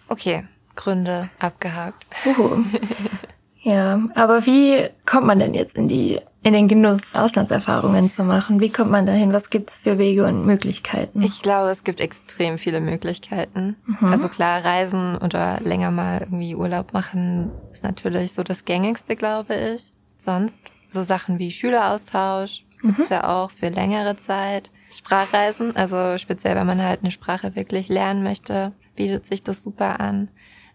Okay, 0.08 0.44
Gründe 0.76 1.30
abgehakt. 1.38 2.06
Uhu. 2.26 2.64
Ja, 3.62 4.00
aber 4.14 4.44
wie 4.46 4.88
kommt 5.06 5.26
man 5.26 5.38
denn 5.38 5.54
jetzt 5.54 5.76
in 5.76 5.88
die 5.88 6.20
in 6.44 6.54
den 6.54 6.66
Genuss, 6.66 7.14
Auslandserfahrungen 7.14 8.10
zu 8.10 8.24
machen? 8.24 8.60
Wie 8.60 8.70
kommt 8.70 8.90
man 8.90 9.06
dahin? 9.06 9.32
Was 9.32 9.48
gibt's 9.48 9.78
für 9.78 9.98
Wege 9.98 10.26
und 10.26 10.44
Möglichkeiten? 10.44 11.22
Ich 11.22 11.40
glaube, 11.40 11.70
es 11.70 11.84
gibt 11.84 12.00
extrem 12.00 12.58
viele 12.58 12.80
Möglichkeiten. 12.80 13.76
Mhm. 13.86 14.08
Also 14.08 14.28
klar, 14.28 14.64
reisen 14.64 15.16
oder 15.18 15.60
länger 15.60 15.92
mal 15.92 16.22
irgendwie 16.22 16.56
Urlaub 16.56 16.92
machen 16.92 17.52
ist 17.72 17.84
natürlich 17.84 18.32
so 18.32 18.42
das 18.42 18.64
gängigste, 18.64 19.14
glaube 19.14 19.54
ich. 19.54 19.92
Sonst 20.16 20.60
so 20.88 21.02
Sachen 21.02 21.38
wie 21.38 21.52
Schüleraustausch 21.52 22.64
mhm. 22.82 22.96
gibt's 22.96 23.10
ja 23.10 23.28
auch 23.28 23.52
für 23.52 23.68
längere 23.68 24.16
Zeit. 24.16 24.72
Sprachreisen, 24.90 25.76
also 25.76 26.18
speziell 26.18 26.56
wenn 26.56 26.66
man 26.66 26.82
halt 26.82 27.02
eine 27.02 27.12
Sprache 27.12 27.54
wirklich 27.54 27.88
lernen 27.88 28.24
möchte, 28.24 28.72
bietet 28.96 29.26
sich 29.26 29.44
das 29.44 29.62
super 29.62 30.00
an. 30.00 30.28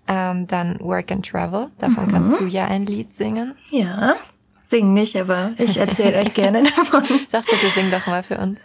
Ähm, 0.07 0.47
dann 0.47 0.79
Work 0.79 1.11
and 1.11 1.27
Travel, 1.29 1.69
davon 1.79 2.05
mhm. 2.05 2.11
kannst 2.11 2.41
du 2.41 2.45
ja 2.45 2.65
ein 2.65 2.85
Lied 2.85 3.15
singen. 3.17 3.55
Ja, 3.69 4.15
sing 4.63 4.93
nicht, 4.93 5.15
aber 5.15 5.51
ich 5.57 5.77
erzähle 5.77 6.19
euch 6.19 6.33
gerne 6.33 6.63
davon. 6.77 7.03
Doch, 7.31 7.43
bitte 7.43 7.69
sing 7.73 7.91
doch 7.91 8.07
mal 8.07 8.23
für 8.23 8.37
uns. 8.37 8.59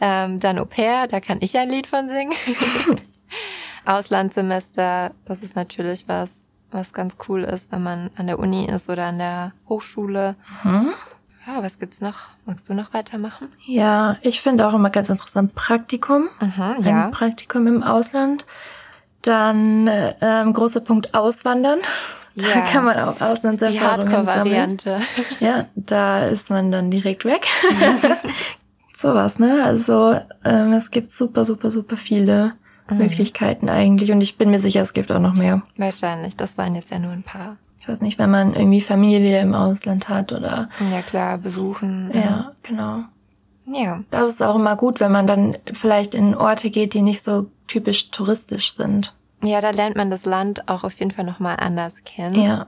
Ähm, 0.00 0.40
dann 0.40 0.58
Au 0.58 0.64
pair, 0.64 1.06
da 1.08 1.20
kann 1.20 1.38
ich 1.40 1.58
ein 1.58 1.68
Lied 1.68 1.86
von 1.86 2.08
singen. 2.08 2.32
Auslandssemester, 3.84 5.12
das 5.24 5.42
ist 5.42 5.56
natürlich 5.56 6.06
was, 6.08 6.30
was 6.70 6.92
ganz 6.92 7.16
cool 7.28 7.42
ist, 7.42 7.72
wenn 7.72 7.82
man 7.82 8.10
an 8.16 8.26
der 8.26 8.38
Uni 8.38 8.66
ist 8.66 8.88
oder 8.88 9.06
an 9.06 9.18
der 9.18 9.52
Hochschule. 9.68 10.36
Mhm. 10.62 10.92
Ja, 11.46 11.62
was 11.62 11.78
gibt's 11.78 12.02
noch? 12.02 12.28
Magst 12.44 12.68
du 12.68 12.74
noch 12.74 12.92
weitermachen? 12.92 13.48
Ja, 13.64 14.18
ich 14.20 14.42
finde 14.42 14.68
auch 14.68 14.74
immer 14.74 14.90
ganz 14.90 15.08
interessant 15.08 15.54
Praktikum. 15.54 16.28
Mhm, 16.40 16.76
ja. 16.82 17.06
Ein 17.06 17.10
Praktikum 17.10 17.66
im 17.66 17.82
Ausland. 17.82 18.44
Dann 19.22 19.90
ähm, 20.20 20.52
großer 20.52 20.80
Punkt 20.80 21.14
Auswandern. 21.14 21.80
Da 22.36 22.46
ja. 22.46 22.60
kann 22.60 22.84
man 22.84 22.98
auch 22.98 23.20
Auslandserfahrungen 23.20 24.08
Die 24.08 24.14
Hardcore-Variante. 24.14 25.00
Ja, 25.40 25.66
da 25.74 26.26
ist 26.26 26.50
man 26.50 26.70
dann 26.70 26.90
direkt 26.90 27.24
weg. 27.24 27.46
Sowas, 28.94 29.38
ne? 29.38 29.64
Also 29.64 30.18
ähm, 30.44 30.72
es 30.72 30.90
gibt 30.90 31.10
super, 31.10 31.44
super, 31.44 31.70
super 31.70 31.96
viele 31.96 32.54
mhm. 32.88 32.98
Möglichkeiten 32.98 33.68
eigentlich 33.68 34.12
und 34.12 34.20
ich 34.20 34.38
bin 34.38 34.50
mir 34.50 34.58
sicher, 34.58 34.82
es 34.82 34.92
gibt 34.92 35.10
auch 35.10 35.20
noch 35.20 35.34
mehr. 35.34 35.62
Wahrscheinlich, 35.76 36.36
das 36.36 36.58
waren 36.58 36.74
jetzt 36.74 36.90
ja 36.90 36.98
nur 36.98 37.12
ein 37.12 37.22
paar. 37.22 37.56
Ich 37.80 37.88
weiß 37.88 38.02
nicht, 38.02 38.18
wenn 38.18 38.30
man 38.30 38.54
irgendwie 38.54 38.80
Familie 38.80 39.40
im 39.40 39.54
Ausland 39.54 40.08
hat 40.08 40.32
oder. 40.32 40.68
Ja 40.92 41.02
klar, 41.02 41.38
besuchen. 41.38 42.10
Ja, 42.12 42.20
ja. 42.20 42.52
genau. 42.62 43.04
Ja. 43.70 44.02
Das 44.10 44.28
ist 44.28 44.42
auch 44.42 44.56
immer 44.56 44.76
gut, 44.76 45.00
wenn 45.00 45.12
man 45.12 45.26
dann 45.26 45.56
vielleicht 45.72 46.14
in 46.14 46.34
Orte 46.34 46.70
geht, 46.70 46.94
die 46.94 47.02
nicht 47.02 47.22
so 47.22 47.46
typisch 47.66 48.10
touristisch 48.10 48.72
sind. 48.72 49.14
Ja, 49.42 49.60
da 49.60 49.70
lernt 49.70 49.96
man 49.96 50.10
das 50.10 50.24
Land 50.24 50.68
auch 50.68 50.84
auf 50.84 50.98
jeden 50.98 51.10
Fall 51.10 51.24
nochmal 51.24 51.56
anders 51.60 52.02
kennen. 52.04 52.40
Ja. 52.42 52.66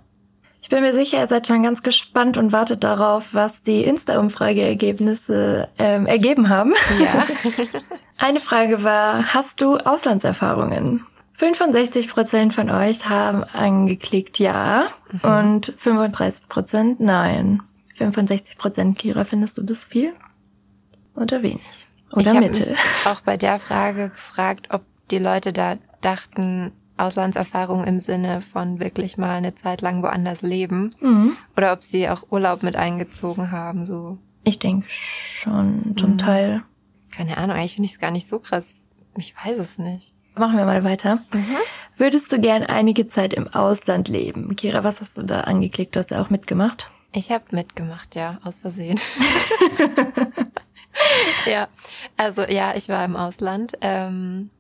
Ich 0.63 0.69
bin 0.69 0.83
mir 0.83 0.93
sicher, 0.93 1.19
ihr 1.19 1.27
seid 1.27 1.47
schon 1.47 1.63
ganz 1.63 1.83
gespannt 1.83 2.37
und 2.37 2.53
wartet 2.53 2.85
darauf, 2.85 3.35
was 3.35 3.63
die 3.63 3.83
Insta-Umfrageergebnisse 3.83 5.69
ähm, 5.79 6.07
ergeben 6.07 6.51
haben. 6.51 6.75
Ja. 7.01 7.27
Eine 8.19 8.41
Frage 8.41 8.85
war, 8.85 9.33
hast 9.33 9.63
du 9.63 9.79
Auslandserfahrungen? 9.79 11.07
65 11.33 12.09
Prozent 12.09 12.53
von 12.53 12.69
euch 12.69 13.09
haben 13.09 13.43
angeklickt 13.45 14.39
Ja 14.39 14.89
mhm. 15.11 15.31
und 15.31 15.75
35 15.77 16.49
Prozent 16.49 17.01
Nein. 17.01 17.63
65 17.95 18.59
Prozent, 18.59 18.99
Kira, 18.99 19.25
findest 19.25 19.57
du 19.57 19.63
das 19.63 19.85
viel? 19.85 20.13
Oder 21.15 21.43
wenig? 21.43 21.87
Oder 22.13 22.33
ich 22.33 22.41
Mittel? 22.41 22.71
Mich 22.71 23.07
auch 23.07 23.21
bei 23.21 23.37
der 23.37 23.59
Frage 23.59 24.11
gefragt, 24.11 24.69
ob 24.71 24.83
die 25.11 25.19
Leute 25.19 25.53
da 25.53 25.77
dachten, 26.01 26.73
Auslandserfahrung 26.97 27.85
im 27.85 27.99
Sinne 27.99 28.41
von 28.41 28.79
wirklich 28.79 29.17
mal 29.17 29.37
eine 29.37 29.55
Zeit 29.55 29.81
lang 29.81 30.03
woanders 30.03 30.43
leben. 30.43 30.95
Mhm. 31.01 31.37
Oder 31.57 31.73
ob 31.73 31.83
sie 31.83 32.09
auch 32.09 32.25
Urlaub 32.31 32.63
mit 32.63 32.77
eingezogen 32.77 33.51
haben, 33.51 33.87
so. 33.87 34.19
Ich 34.45 34.59
denke 34.59 34.87
schon, 34.89 35.95
zum 35.97 36.13
mhm. 36.13 36.19
Teil. 36.19 36.63
Keine 37.11 37.39
Ahnung, 37.39 37.57
eigentlich 37.57 37.75
finde 37.75 37.87
ich 37.87 37.93
es 37.93 38.01
gar 38.01 38.11
nicht 38.11 38.29
so 38.29 38.39
krass. 38.39 38.75
Ich 39.17 39.35
weiß 39.45 39.59
es 39.59 39.79
nicht. 39.79 40.15
Machen 40.37 40.57
wir 40.57 40.65
mal 40.65 40.85
weiter. 40.85 41.19
Mhm. 41.33 41.57
Würdest 41.97 42.33
du 42.33 42.41
gern 42.41 42.63
einige 42.63 43.09
Zeit 43.09 43.35
im 43.35 43.49
Ausland 43.49 44.09
leben? 44.09 44.55
Kira, 44.57 44.85
was 44.85 45.01
hast 45.01 45.19
du 45.19 45.23
da 45.23 45.43
angeklickt? 45.43 45.97
Du 45.97 46.01
hast 46.01 46.11
ja 46.11 46.23
auch 46.23 46.31
mitgemacht. 46.31 46.91
Ich 47.13 47.33
habe 47.33 47.45
mitgemacht, 47.51 48.15
ja, 48.15 48.39
aus 48.45 48.59
Versehen. 48.59 49.01
ja, 51.47 51.69
also 52.17 52.43
ja, 52.43 52.75
ich 52.75 52.89
war 52.89 53.05
im 53.05 53.17
Ausland. 53.17 53.75
Ähm, 53.81 54.51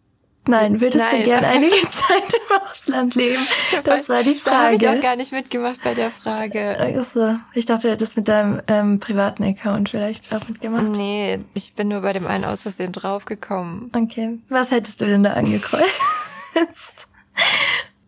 Nein, 0.48 0.80
würdest 0.80 1.04
Nein. 1.04 1.20
du 1.20 1.24
gern 1.26 1.44
einige 1.44 1.88
Zeit 1.88 2.34
im 2.34 2.56
Ausland 2.62 3.14
leben? 3.14 3.46
Das 3.84 4.08
war 4.08 4.22
die 4.22 4.34
Frage. 4.34 4.50
Da 4.50 4.64
habe 4.64 4.74
ich 4.74 4.88
auch 4.88 5.02
gar 5.02 5.16
nicht 5.16 5.32
mitgemacht 5.32 5.82
bei 5.84 5.94
der 5.94 6.10
Frage. 6.10 6.76
Also, 6.78 7.36
ich 7.52 7.66
dachte, 7.66 7.88
du 7.88 7.92
hättest 7.92 8.16
mit 8.16 8.26
deinem 8.26 8.60
ähm, 8.66 9.00
privaten 9.00 9.44
Account 9.44 9.90
vielleicht 9.90 10.34
auch 10.34 10.48
mitgemacht. 10.48 10.84
Nee, 10.96 11.40
ich 11.54 11.74
bin 11.74 11.88
nur 11.88 12.00
bei 12.00 12.12
dem 12.12 12.26
einen 12.26 12.44
aus 12.44 12.62
Versehen 12.62 12.92
draufgekommen. 12.92 13.90
Okay. 13.94 14.38
Was 14.48 14.70
hättest 14.70 15.00
du 15.00 15.06
denn 15.06 15.22
da 15.22 15.34
angekreuzt? 15.34 16.00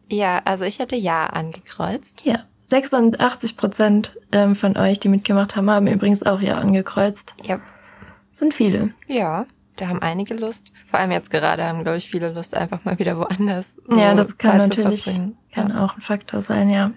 ja, 0.08 0.40
also 0.44 0.64
ich 0.64 0.78
hätte 0.78 0.96
Ja 0.96 1.26
angekreuzt. 1.26 2.22
Ja. 2.24 2.44
86 2.64 3.56
Prozent 3.58 4.18
ähm, 4.32 4.54
von 4.54 4.78
euch, 4.78 4.98
die 4.98 5.08
mitgemacht 5.08 5.56
haben, 5.56 5.70
haben 5.70 5.86
übrigens 5.86 6.22
auch 6.22 6.40
Ja 6.40 6.56
angekreuzt. 6.56 7.34
Ja. 7.42 7.60
Sind 8.32 8.54
viele. 8.54 8.94
Ja, 9.06 9.46
da 9.76 9.88
haben 9.88 10.02
einige 10.02 10.34
Lust. 10.34 10.72
Vor 10.86 10.98
allem 10.98 11.10
jetzt 11.10 11.30
gerade 11.30 11.64
haben, 11.64 11.82
glaube 11.82 11.98
ich, 11.98 12.10
viele 12.10 12.32
Lust, 12.32 12.54
einfach 12.54 12.84
mal 12.84 12.98
wieder 12.98 13.16
woanders. 13.16 13.74
So 13.86 13.96
ja, 13.96 14.14
das 14.14 14.38
kann 14.38 14.58
Zeit 14.58 14.78
natürlich, 14.78 15.04
kann 15.52 15.70
ja. 15.70 15.84
auch 15.84 15.96
ein 15.96 16.00
Faktor 16.00 16.42
sein, 16.42 16.70
ja. 16.70 16.92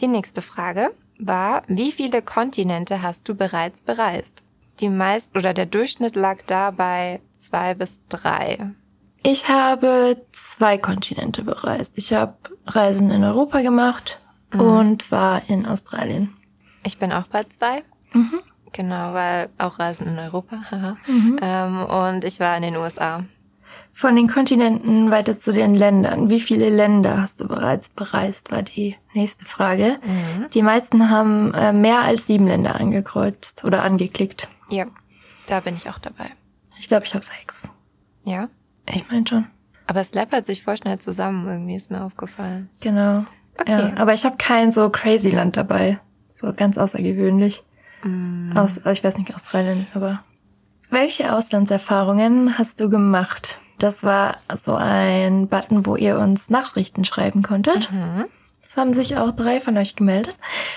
Die 0.00 0.08
nächste 0.08 0.42
Frage 0.42 0.90
war, 1.18 1.62
wie 1.68 1.92
viele 1.92 2.22
Kontinente 2.22 3.02
hast 3.02 3.28
du 3.28 3.34
bereits 3.34 3.82
bereist? 3.82 4.42
Die 4.80 4.88
meist 4.88 5.36
oder 5.36 5.54
der 5.54 5.66
Durchschnitt 5.66 6.16
lag 6.16 6.38
dabei 6.46 7.20
zwei 7.36 7.74
bis 7.74 7.98
drei. 8.08 8.72
Ich 9.22 9.48
habe 9.48 10.22
zwei 10.32 10.76
Kontinente 10.78 11.42
bereist. 11.42 11.96
Ich 11.96 12.12
habe 12.12 12.36
Reisen 12.66 13.10
in 13.10 13.24
Europa 13.24 13.60
gemacht 13.60 14.20
mhm. 14.52 14.60
und 14.60 15.12
war 15.12 15.48
in 15.48 15.66
Australien. 15.66 16.34
Ich 16.84 16.98
bin 16.98 17.12
auch 17.12 17.26
bei 17.28 17.44
zwei. 17.44 17.84
Mhm. 18.12 18.40
Genau, 18.74 19.14
weil 19.14 19.48
auch 19.56 19.78
Reisen 19.78 20.08
in 20.08 20.18
Europa. 20.18 20.96
mhm. 21.06 21.38
ähm, 21.40 21.86
und 21.86 22.24
ich 22.24 22.40
war 22.40 22.56
in 22.56 22.62
den 22.62 22.76
USA. 22.76 23.24
Von 23.92 24.16
den 24.16 24.26
Kontinenten 24.26 25.12
weiter 25.12 25.38
zu 25.38 25.52
den 25.52 25.76
Ländern. 25.76 26.28
Wie 26.28 26.40
viele 26.40 26.68
Länder 26.68 27.20
hast 27.20 27.40
du 27.40 27.46
bereits 27.46 27.88
bereist, 27.88 28.50
war 28.50 28.62
die 28.62 28.96
nächste 29.14 29.44
Frage. 29.44 29.98
Mhm. 30.02 30.50
Die 30.50 30.62
meisten 30.62 31.08
haben 31.08 31.54
äh, 31.54 31.72
mehr 31.72 32.02
als 32.02 32.26
sieben 32.26 32.48
Länder 32.48 32.74
angekreuzt 32.74 33.64
oder 33.64 33.84
angeklickt. 33.84 34.48
Ja, 34.68 34.86
da 35.46 35.60
bin 35.60 35.76
ich 35.76 35.88
auch 35.88 36.00
dabei. 36.00 36.26
Ich 36.80 36.88
glaube, 36.88 37.06
ich 37.06 37.14
habe 37.14 37.24
sechs. 37.24 37.70
Ja? 38.24 38.48
Ich 38.92 39.08
meine 39.08 39.24
schon. 39.26 39.46
Aber 39.86 40.00
es 40.00 40.12
läppert 40.14 40.46
sich 40.46 40.64
voll 40.64 40.76
schnell 40.76 40.98
zusammen, 40.98 41.46
irgendwie 41.46 41.76
ist 41.76 41.92
mir 41.92 42.02
aufgefallen. 42.02 42.70
Genau. 42.80 43.24
Okay. 43.56 43.92
Ja, 43.94 43.96
aber 43.96 44.14
ich 44.14 44.24
habe 44.24 44.36
kein 44.36 44.72
so 44.72 44.90
crazy 44.90 45.30
Land 45.30 45.56
dabei. 45.56 46.00
So 46.28 46.52
ganz 46.52 46.76
außergewöhnlich. 46.76 47.62
Mm. 48.04 48.52
Aus, 48.56 48.78
ich 48.78 49.02
weiß 49.02 49.18
nicht, 49.18 49.34
Australien, 49.34 49.86
aber. 49.94 50.22
Welche 50.90 51.32
Auslandserfahrungen 51.34 52.58
hast 52.58 52.80
du 52.80 52.88
gemacht? 52.88 53.58
Das 53.78 54.04
war 54.04 54.36
so 54.54 54.74
ein 54.74 55.48
Button, 55.48 55.86
wo 55.86 55.96
ihr 55.96 56.18
uns 56.18 56.50
Nachrichten 56.50 57.04
schreiben 57.04 57.42
konntet. 57.42 57.90
Mhm. 57.90 58.26
Das 58.62 58.76
haben 58.76 58.92
sich 58.92 59.16
auch 59.16 59.32
drei 59.32 59.60
von 59.60 59.76
euch 59.76 59.94
gemeldet. 59.94 60.36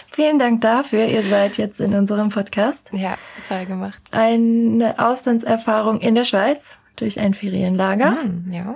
Vielen 0.10 0.40
Dank 0.40 0.62
dafür. 0.62 1.06
Ihr 1.06 1.24
seid 1.24 1.58
jetzt 1.58 1.80
in 1.80 1.94
unserem 1.94 2.30
Podcast. 2.30 2.90
Ja, 2.92 3.16
toll 3.48 3.66
gemacht. 3.66 4.02
Eine 4.12 4.96
Auslandserfahrung 5.00 6.02
in 6.02 6.16
der 6.16 6.26
Schweiz 6.26 6.78
durch 6.96 7.20
ein 7.20 7.34
Ferienlager. 7.34 8.12
Mhm, 8.12 8.52
ja. 8.52 8.76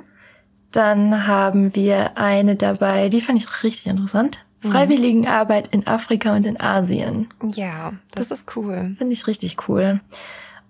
Dann 0.72 1.28
haben 1.28 1.76
wir 1.76 2.18
eine 2.18 2.56
dabei, 2.56 3.10
die 3.10 3.20
fand 3.20 3.40
ich 3.40 3.64
richtig 3.64 3.88
interessant. 3.88 4.40
Mhm. 4.64 4.72
Freiwilligenarbeit 4.72 5.68
in 5.70 5.88
Afrika 5.88 6.36
und 6.36 6.46
in 6.46 6.60
Asien. 6.60 7.30
Ja, 7.54 7.94
das, 8.12 8.30
das 8.30 8.42
ist 8.42 8.56
cool. 8.56 8.94
Finde 8.98 9.14
ich 9.14 9.28
richtig 9.28 9.68
cool. 9.68 10.02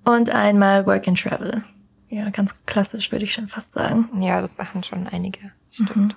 Und 0.03 0.29
einmal 0.29 0.85
Work 0.85 1.07
and 1.07 1.21
Travel. 1.21 1.63
Ja, 2.09 2.29
ganz 2.29 2.53
klassisch, 2.65 3.11
würde 3.11 3.25
ich 3.25 3.33
schon 3.33 3.47
fast 3.47 3.73
sagen. 3.73 4.09
Ja, 4.21 4.41
das 4.41 4.57
machen 4.57 4.83
schon 4.83 5.07
einige. 5.07 5.51
Stimmt. 5.71 5.95
Mhm. 5.95 6.13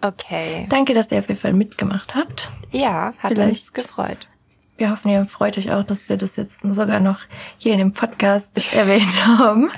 Okay. 0.00 0.66
Danke, 0.68 0.94
dass 0.94 1.10
ihr 1.10 1.18
auf 1.18 1.28
jeden 1.28 1.40
Fall 1.40 1.52
mitgemacht 1.52 2.14
habt. 2.14 2.50
Ja, 2.70 3.14
hat 3.18 3.32
Vielleicht. 3.32 3.62
uns 3.62 3.72
gefreut. 3.72 4.28
Wir 4.76 4.90
hoffen, 4.90 5.10
ihr 5.10 5.24
freut 5.24 5.58
euch 5.58 5.72
auch, 5.72 5.82
dass 5.82 6.08
wir 6.08 6.16
das 6.16 6.36
jetzt 6.36 6.62
sogar 6.72 7.00
noch 7.00 7.20
hier 7.56 7.72
in 7.72 7.78
dem 7.78 7.92
Podcast 7.92 8.72
erwähnt 8.74 9.26
haben. 9.26 9.70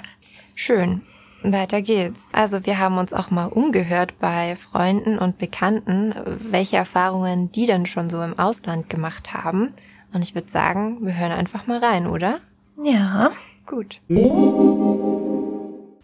Schön. 0.55 1.03
Weiter 1.43 1.81
geht's. 1.81 2.29
Also 2.33 2.67
wir 2.67 2.79
haben 2.79 2.99
uns 2.99 3.13
auch 3.13 3.31
mal 3.31 3.47
umgehört 3.47 4.19
bei 4.19 4.57
Freunden 4.57 5.19
und 5.19 5.39
Bekannten, 5.39 6.15
welche 6.51 6.77
Erfahrungen 6.77 7.51
die 7.53 7.67
denn 7.67 7.87
schon 7.87 8.11
so 8.11 8.23
im 8.23 8.39
Ausland 8.39 8.91
gemacht 8.91 9.33
haben. 9.33 9.73
Und 10.13 10.23
ich 10.23 10.35
würde 10.35 10.51
sagen, 10.51 10.99
wir 11.01 11.17
hören 11.17 11.33
einfach 11.33 11.67
mal 11.67 11.79
rein, 11.79 12.07
oder? 12.07 12.41
Ja. 12.83 13.31
Gut. 13.67 14.01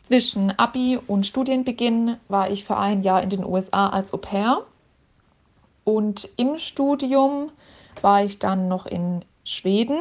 Zwischen 0.05 0.57
Abi 0.57 0.99
und 1.07 1.27
Studienbeginn 1.27 2.17
war 2.29 2.51
ich 2.51 2.65
für 2.65 2.77
ein 2.77 3.03
Jahr 3.03 3.23
in 3.23 3.31
den 3.31 3.45
USA 3.45 3.89
als 3.89 4.15
Au 4.15 4.19
pair. 4.19 4.63
Und 5.85 6.31
im 6.37 6.59
Studium 6.59 7.51
war 8.03 8.25
ich 8.25 8.39
dann 8.39 8.69
noch 8.69 8.87
in 8.87 9.25
Schweden. 9.45 10.01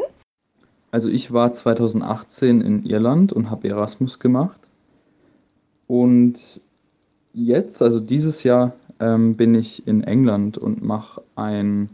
Also 0.91 1.09
ich 1.09 1.33
war 1.33 1.51
2018 1.51 2.61
in 2.61 2.85
Irland 2.85 3.33
und 3.33 3.49
habe 3.49 3.67
Erasmus 3.67 4.19
gemacht. 4.19 4.64
Und 5.87 6.61
jetzt, 7.33 7.81
also 7.81 7.99
dieses 7.99 8.43
Jahr, 8.43 8.73
ähm, 8.99 9.35
bin 9.35 9.55
ich 9.55 9.87
in 9.87 10.03
England 10.03 10.57
und 10.57 10.83
mache 10.83 11.21
ein 11.35 11.89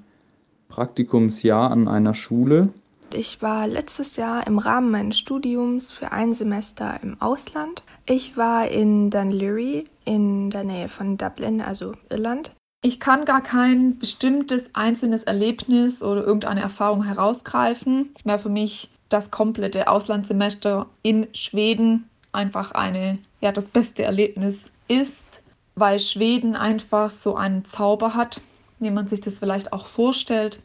Praktikumsjahr 0.69 1.71
an 1.71 1.87
einer 1.87 2.13
Schule. 2.13 2.69
Ich 3.13 3.41
war 3.41 3.67
letztes 3.67 4.15
Jahr 4.15 4.47
im 4.47 4.57
Rahmen 4.57 4.89
meines 4.89 5.17
Studiums 5.17 5.91
für 5.91 6.13
ein 6.13 6.33
Semester 6.33 6.97
im 7.03 7.21
Ausland. 7.21 7.83
Ich 8.05 8.37
war 8.37 8.69
in 8.69 9.09
Dunleary 9.09 9.83
in 10.05 10.49
der 10.49 10.63
Nähe 10.63 10.87
von 10.87 11.17
Dublin, 11.17 11.61
also 11.61 11.93
Irland. 12.09 12.51
Ich 12.83 12.99
kann 12.99 13.25
gar 13.25 13.41
kein 13.41 13.99
bestimmtes 13.99 14.73
einzelnes 14.73 15.23
Erlebnis 15.23 16.01
oder 16.01 16.23
irgendeine 16.23 16.61
Erfahrung 16.61 17.03
herausgreifen. 17.03 18.15
War 18.23 18.39
für 18.39 18.49
mich 18.49 18.89
das 19.09 19.29
komplette 19.29 19.87
Auslandssemester 19.87 20.87
in 21.03 21.27
Schweden 21.33 22.09
einfach 22.31 22.71
eine, 22.71 23.17
ja, 23.41 23.51
das 23.51 23.65
beste 23.65 24.03
Erlebnis 24.03 24.65
ist, 24.87 25.41
weil 25.75 25.99
Schweden 25.99 26.55
einfach 26.55 27.11
so 27.11 27.35
einen 27.35 27.65
Zauber 27.65 28.13
hat, 28.13 28.41
wie 28.79 28.91
man 28.91 29.07
sich 29.07 29.21
das 29.21 29.39
vielleicht 29.39 29.73
auch 29.73 29.85
vorstellt, 29.85 30.61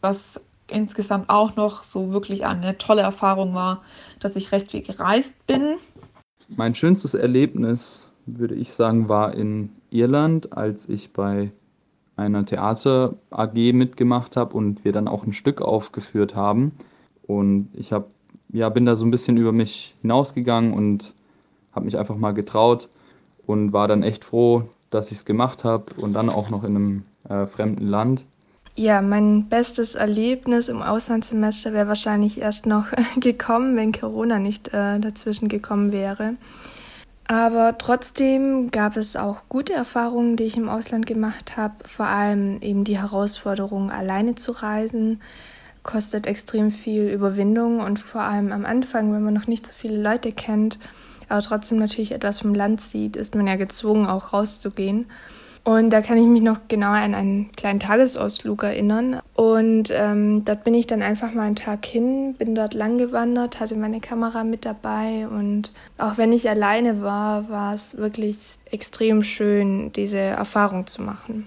was 0.00 0.40
insgesamt 0.70 1.30
auch 1.30 1.56
noch 1.56 1.82
so 1.82 2.10
wirklich 2.12 2.44
eine 2.44 2.76
tolle 2.78 3.02
Erfahrung 3.02 3.54
war, 3.54 3.82
dass 4.20 4.36
ich 4.36 4.52
recht 4.52 4.70
viel 4.70 4.82
gereist 4.82 5.34
bin. 5.46 5.76
Mein 6.48 6.74
schönstes 6.74 7.14
Erlebnis, 7.14 8.10
würde 8.26 8.54
ich 8.54 8.72
sagen, 8.72 9.08
war 9.08 9.34
in 9.34 9.70
Irland, 9.90 10.52
als 10.52 10.88
ich 10.88 11.12
bei 11.12 11.52
einer 12.16 12.44
Theater 12.44 13.14
AG 13.30 13.72
mitgemacht 13.72 14.36
habe 14.36 14.54
und 14.56 14.84
wir 14.84 14.92
dann 14.92 15.08
auch 15.08 15.24
ein 15.24 15.32
Stück 15.32 15.62
aufgeführt 15.62 16.34
haben. 16.34 16.72
Und 17.26 17.68
ich 17.74 17.92
habe 17.92 18.06
ja, 18.50 18.68
bin 18.68 18.86
da 18.86 18.94
so 18.94 19.04
ein 19.04 19.10
bisschen 19.10 19.36
über 19.36 19.52
mich 19.52 19.94
hinausgegangen 20.02 20.72
und 20.72 21.14
habe 21.72 21.84
mich 21.84 21.98
einfach 21.98 22.16
mal 22.16 22.32
getraut 22.32 22.88
und 23.46 23.72
war 23.72 23.88
dann 23.88 24.02
echt 24.02 24.24
froh, 24.24 24.64
dass 24.90 25.10
ich 25.10 25.18
es 25.18 25.24
gemacht 25.24 25.64
habe 25.64 25.94
und 25.96 26.12
dann 26.14 26.30
auch 26.30 26.50
noch 26.50 26.64
in 26.64 26.76
einem 26.76 27.02
äh, 27.28 27.46
fremden 27.46 27.86
Land. 27.86 28.24
Ja, 28.74 29.02
mein 29.02 29.48
bestes 29.48 29.96
Erlebnis 29.96 30.68
im 30.68 30.82
Auslandssemester 30.82 31.72
wäre 31.72 31.88
wahrscheinlich 31.88 32.40
erst 32.40 32.64
noch 32.64 32.86
gekommen, 33.20 33.76
wenn 33.76 33.92
Corona 33.92 34.38
nicht 34.38 34.68
äh, 34.68 35.00
dazwischen 35.00 35.48
gekommen 35.48 35.92
wäre. 35.92 36.34
Aber 37.26 37.76
trotzdem 37.76 38.70
gab 38.70 38.96
es 38.96 39.14
auch 39.14 39.42
gute 39.50 39.74
Erfahrungen, 39.74 40.36
die 40.36 40.44
ich 40.44 40.56
im 40.56 40.70
Ausland 40.70 41.06
gemacht 41.06 41.58
habe. 41.58 41.74
Vor 41.86 42.06
allem 42.06 42.62
eben 42.62 42.84
die 42.84 42.98
Herausforderung, 42.98 43.90
alleine 43.90 44.34
zu 44.34 44.52
reisen, 44.52 45.20
kostet 45.88 46.26
extrem 46.26 46.70
viel 46.70 47.08
Überwindung 47.08 47.80
und 47.80 47.98
vor 47.98 48.20
allem 48.20 48.52
am 48.52 48.66
Anfang, 48.66 49.10
wenn 49.14 49.22
man 49.22 49.32
noch 49.32 49.46
nicht 49.46 49.66
so 49.66 49.72
viele 49.74 50.02
Leute 50.02 50.32
kennt, 50.32 50.78
aber 51.30 51.40
trotzdem 51.40 51.78
natürlich 51.78 52.12
etwas 52.12 52.40
vom 52.40 52.54
Land 52.54 52.82
sieht, 52.82 53.16
ist 53.16 53.34
man 53.34 53.46
ja 53.46 53.56
gezwungen, 53.56 54.06
auch 54.06 54.34
rauszugehen. 54.34 55.06
Und 55.64 55.90
da 55.90 56.02
kann 56.02 56.18
ich 56.18 56.26
mich 56.26 56.42
noch 56.42 56.60
genauer 56.68 56.96
an 56.96 57.14
einen 57.14 57.52
kleinen 57.52 57.80
Tagesausflug 57.80 58.64
erinnern. 58.64 59.20
Und 59.34 59.90
ähm, 59.90 60.44
dort 60.44 60.62
bin 60.62 60.74
ich 60.74 60.86
dann 60.86 61.00
einfach 61.00 61.32
mal 61.32 61.46
einen 61.46 61.56
Tag 61.56 61.86
hin, 61.86 62.34
bin 62.34 62.54
dort 62.54 62.74
lang 62.74 62.98
gewandert, 62.98 63.58
hatte 63.58 63.74
meine 63.74 64.00
Kamera 64.00 64.44
mit 64.44 64.66
dabei. 64.66 65.26
Und 65.26 65.72
auch 65.96 66.18
wenn 66.18 66.32
ich 66.32 66.50
alleine 66.50 67.00
war, 67.00 67.48
war 67.48 67.74
es 67.74 67.96
wirklich 67.96 68.58
extrem 68.70 69.22
schön, 69.24 69.90
diese 69.92 70.18
Erfahrung 70.18 70.86
zu 70.86 71.00
machen. 71.00 71.46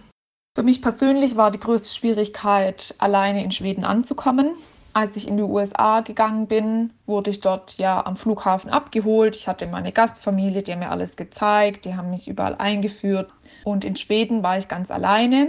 Für 0.54 0.64
mich 0.64 0.82
persönlich 0.82 1.38
war 1.38 1.50
die 1.50 1.60
größte 1.60 1.88
Schwierigkeit, 1.88 2.94
alleine 2.98 3.42
in 3.42 3.52
Schweden 3.52 3.86
anzukommen. 3.86 4.56
Als 4.92 5.16
ich 5.16 5.30
in 5.30 5.38
die 5.38 5.44
USA 5.44 6.02
gegangen 6.02 6.48
bin, 6.48 6.92
wurde 7.06 7.32
ich 7.32 7.40
dort 7.40 7.78
ja 7.78 8.06
am 8.06 8.18
Flughafen 8.18 8.70
abgeholt. 8.70 9.38
Ich 9.38 9.48
hatte 9.48 9.66
meine 9.66 9.94
Gastfamilie, 9.94 10.62
die 10.62 10.74
haben 10.74 10.80
mir 10.80 10.92
alles 10.92 11.16
gezeigt, 11.16 11.86
die 11.86 11.96
haben 11.96 12.10
mich 12.10 12.28
überall 12.28 12.56
eingeführt. 12.56 13.32
Und 13.64 13.86
in 13.86 13.96
Schweden 13.96 14.44
war 14.44 14.58
ich 14.58 14.68
ganz 14.68 14.92
alleine. 14.92 15.48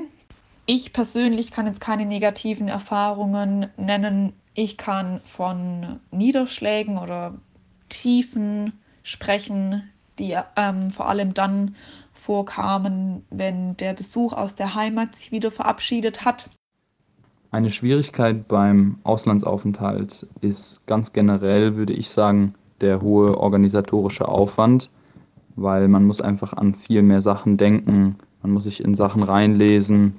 Ich 0.67 0.93
persönlich 0.93 1.51
kann 1.51 1.67
jetzt 1.67 1.81
keine 1.81 2.07
negativen 2.07 2.69
Erfahrungen 2.69 3.71
nennen. 3.77 4.35
Ich 4.55 4.77
kann 4.77 5.21
von 5.25 5.99
Niederschlägen 6.13 6.99
oder 6.99 7.35
Tiefen 7.89 8.73
sprechen, 9.03 9.91
die 10.21 10.39
ähm, 10.55 10.93
vor 10.93 11.09
allem 11.09 11.35
dann 11.35 11.75
vorkamen, 12.23 13.25
wenn 13.31 13.77
der 13.77 13.95
Besuch 13.95 14.33
aus 14.33 14.55
der 14.55 14.75
Heimat 14.75 15.17
sich 15.17 15.33
wieder 15.33 15.51
verabschiedet 15.51 16.25
hat. 16.25 16.51
Eine 17.51 17.71
Schwierigkeit 17.71 18.49
beim 18.49 18.99
Auslandsaufenthalt 19.03 20.27
ist 20.41 20.87
ganz 20.87 21.13
generell, 21.13 21.77
würde 21.77 21.93
ich 21.93 22.09
sagen, 22.11 22.55
der 22.81 23.03
hohe 23.03 23.39
organisatorische 23.39 24.27
Aufwand 24.27 24.89
weil 25.57 25.89
man 25.89 26.05
muss 26.05 26.21
einfach 26.21 26.53
an 26.53 26.75
viel 26.75 27.03
mehr 27.03 27.23
Sachen 27.23 27.57
denken, 27.57 28.17
man 28.43 28.53
muss 28.53 28.65
sich 28.65 28.83
in 28.83 28.95
Sachen 28.95 29.23
reinlesen 29.23 30.15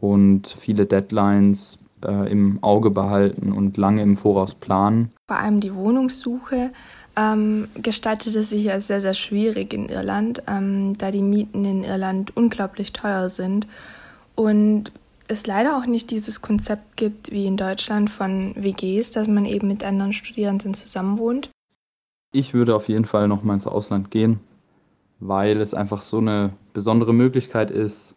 und 0.00 0.46
viele 0.46 0.86
Deadlines 0.86 1.78
äh, 2.04 2.30
im 2.30 2.62
Auge 2.62 2.90
behalten 2.90 3.52
und 3.52 3.76
lange 3.76 4.02
im 4.02 4.16
Voraus 4.16 4.54
planen. 4.54 5.10
Vor 5.26 5.38
allem 5.38 5.60
die 5.60 5.74
Wohnungssuche 5.74 6.70
ähm, 7.18 7.68
gestaltete 7.74 8.42
sich 8.42 8.70
als 8.70 8.86
sehr, 8.86 9.00
sehr 9.00 9.14
schwierig 9.14 9.74
in 9.74 9.88
Irland, 9.88 10.42
ähm, 10.46 10.96
da 10.98 11.10
die 11.10 11.22
Mieten 11.22 11.64
in 11.64 11.82
Irland 11.82 12.36
unglaublich 12.36 12.92
teuer 12.92 13.28
sind 13.28 13.66
und 14.36 14.92
es 15.26 15.46
leider 15.46 15.76
auch 15.76 15.86
nicht 15.86 16.10
dieses 16.10 16.40
Konzept 16.40 16.96
gibt 16.96 17.32
wie 17.32 17.46
in 17.46 17.56
Deutschland 17.56 18.08
von 18.08 18.54
WGs, 18.56 19.10
dass 19.10 19.26
man 19.26 19.44
eben 19.44 19.68
mit 19.68 19.84
anderen 19.84 20.12
Studierenden 20.12 20.72
zusammenwohnt. 20.72 21.50
Ich 22.32 22.54
würde 22.54 22.76
auf 22.76 22.88
jeden 22.88 23.04
Fall 23.04 23.26
noch 23.26 23.42
mal 23.42 23.54
ins 23.54 23.66
Ausland 23.66 24.10
gehen 24.10 24.40
weil 25.20 25.60
es 25.60 25.74
einfach 25.74 26.02
so 26.02 26.18
eine 26.18 26.52
besondere 26.72 27.12
Möglichkeit 27.12 27.70
ist, 27.70 28.14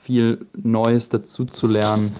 viel 0.00 0.46
Neues 0.54 1.08
dazu 1.08 1.44
zu 1.44 1.66
lernen, 1.66 2.16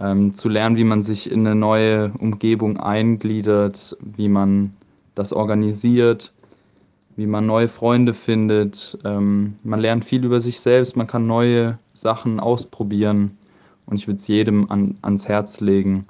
ähm, 0.00 0.34
zu 0.34 0.48
lernen, 0.48 0.76
wie 0.76 0.84
man 0.84 1.02
sich 1.02 1.30
in 1.30 1.46
eine 1.46 1.54
neue 1.54 2.12
Umgebung 2.18 2.78
eingliedert, 2.78 3.96
wie 4.00 4.28
man 4.28 4.74
das 5.14 5.32
organisiert, 5.32 6.32
wie 7.16 7.26
man 7.26 7.46
neue 7.46 7.68
Freunde 7.68 8.14
findet. 8.14 8.98
Ähm, 9.04 9.58
man 9.62 9.80
lernt 9.80 10.04
viel 10.04 10.24
über 10.24 10.40
sich 10.40 10.60
selbst, 10.60 10.96
man 10.96 11.06
kann 11.06 11.26
neue 11.26 11.78
Sachen 11.92 12.40
ausprobieren 12.40 13.36
und 13.86 13.96
ich 13.96 14.06
würde 14.06 14.18
es 14.18 14.26
jedem 14.26 14.70
an, 14.70 14.98
ans 15.02 15.28
Herz 15.28 15.60
legen. 15.60 16.06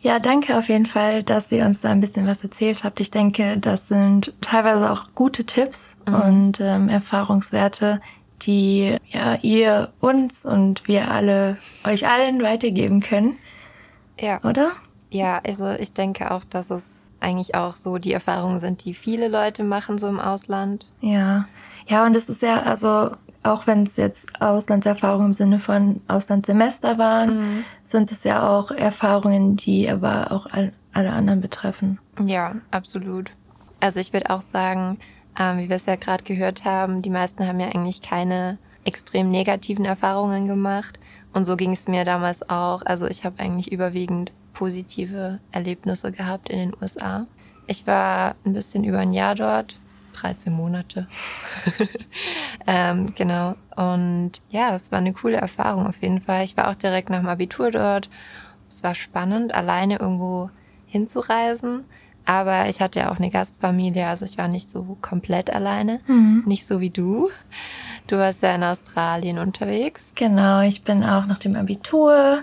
Ja, 0.00 0.20
danke 0.20 0.56
auf 0.56 0.68
jeden 0.68 0.86
Fall, 0.86 1.22
dass 1.22 1.50
ihr 1.50 1.66
uns 1.66 1.80
da 1.80 1.90
ein 1.90 2.00
bisschen 2.00 2.26
was 2.26 2.42
erzählt 2.44 2.84
habt. 2.84 3.00
Ich 3.00 3.10
denke, 3.10 3.58
das 3.58 3.88
sind 3.88 4.32
teilweise 4.40 4.90
auch 4.90 5.08
gute 5.14 5.44
Tipps 5.44 5.98
mhm. 6.06 6.14
und 6.14 6.60
ähm, 6.60 6.88
Erfahrungswerte, 6.88 8.00
die 8.42 8.96
ja 9.08 9.34
ihr 9.42 9.92
uns 10.00 10.46
und 10.46 10.86
wir 10.86 11.10
alle 11.10 11.58
euch 11.84 12.08
allen 12.08 12.42
weitergeben 12.42 13.00
können. 13.00 13.36
Ja. 14.20 14.42
Oder? 14.44 14.72
Ja, 15.10 15.40
also 15.44 15.70
ich 15.70 15.92
denke 15.92 16.30
auch, 16.30 16.44
dass 16.44 16.70
es 16.70 17.00
eigentlich 17.20 17.54
auch 17.54 17.76
so 17.76 17.98
die 17.98 18.12
Erfahrungen 18.12 18.60
sind, 18.60 18.84
die 18.84 18.94
viele 18.94 19.28
Leute 19.28 19.64
machen 19.64 19.98
so 19.98 20.08
im 20.08 20.20
Ausland. 20.20 20.86
Ja. 21.00 21.46
Ja, 21.86 22.04
und 22.04 22.14
es 22.14 22.28
ist 22.28 22.42
ja, 22.42 22.62
also 22.62 23.10
auch 23.42 23.66
wenn 23.66 23.84
es 23.84 23.96
jetzt 23.96 24.40
Auslandserfahrungen 24.40 25.28
im 25.28 25.32
Sinne 25.32 25.58
von 25.58 26.00
Auslandssemester 26.06 26.98
waren, 26.98 27.38
mhm. 27.38 27.64
sind 27.82 28.12
es 28.12 28.24
ja 28.24 28.48
auch 28.48 28.70
Erfahrungen, 28.70 29.56
die 29.56 29.88
aber 29.88 30.32
auch 30.32 30.46
all, 30.46 30.72
alle 30.92 31.12
anderen 31.12 31.40
betreffen. 31.40 31.98
Ja, 32.24 32.56
absolut. 32.70 33.30
Also 33.80 34.00
ich 34.00 34.12
würde 34.12 34.30
auch 34.30 34.42
sagen, 34.42 34.98
ähm, 35.38 35.58
wie 35.58 35.68
wir 35.68 35.76
es 35.76 35.86
ja 35.86 35.96
gerade 35.96 36.24
gehört 36.24 36.64
haben, 36.64 37.00
die 37.00 37.10
meisten 37.10 37.46
haben 37.46 37.60
ja 37.60 37.68
eigentlich 37.68 38.02
keine 38.02 38.58
extrem 38.84 39.30
negativen 39.30 39.84
Erfahrungen 39.84 40.48
gemacht. 40.48 40.98
Und 41.32 41.44
so 41.44 41.56
ging 41.56 41.72
es 41.72 41.88
mir 41.88 42.04
damals 42.04 42.48
auch. 42.48 42.82
Also 42.84 43.06
ich 43.06 43.24
habe 43.24 43.38
eigentlich 43.38 43.70
überwiegend 43.70 44.32
positive 44.58 45.38
Erlebnisse 45.52 46.10
gehabt 46.10 46.48
in 46.48 46.58
den 46.58 46.72
USA. 46.82 47.28
Ich 47.68 47.86
war 47.86 48.34
ein 48.44 48.54
bisschen 48.54 48.82
über 48.82 48.98
ein 48.98 49.12
Jahr 49.12 49.36
dort, 49.36 49.78
13 50.14 50.52
Monate. 50.52 51.06
ähm, 52.66 53.14
genau. 53.14 53.54
Und 53.76 54.32
ja, 54.48 54.74
es 54.74 54.90
war 54.90 54.98
eine 54.98 55.12
coole 55.12 55.36
Erfahrung 55.36 55.86
auf 55.86 56.02
jeden 56.02 56.20
Fall. 56.20 56.42
Ich 56.42 56.56
war 56.56 56.68
auch 56.68 56.74
direkt 56.74 57.08
nach 57.08 57.20
dem 57.20 57.28
Abitur 57.28 57.70
dort. 57.70 58.10
Es 58.68 58.82
war 58.82 58.96
spannend, 58.96 59.54
alleine 59.54 60.00
irgendwo 60.00 60.50
hinzureisen. 60.86 61.84
Aber 62.24 62.68
ich 62.68 62.80
hatte 62.80 62.98
ja 62.98 63.12
auch 63.12 63.18
eine 63.18 63.30
Gastfamilie, 63.30 64.06
also 64.06 64.24
ich 64.24 64.38
war 64.38 64.48
nicht 64.48 64.70
so 64.70 64.98
komplett 65.00 65.50
alleine. 65.50 66.00
Mhm. 66.08 66.42
Nicht 66.46 66.66
so 66.66 66.80
wie 66.80 66.90
du. 66.90 67.30
Du 68.08 68.18
warst 68.18 68.42
ja 68.42 68.54
in 68.56 68.64
Australien 68.64 69.38
unterwegs. 69.38 70.12
Genau, 70.16 70.62
ich 70.62 70.82
bin 70.82 71.04
auch 71.04 71.26
nach 71.26 71.38
dem 71.38 71.54
Abitur 71.54 72.42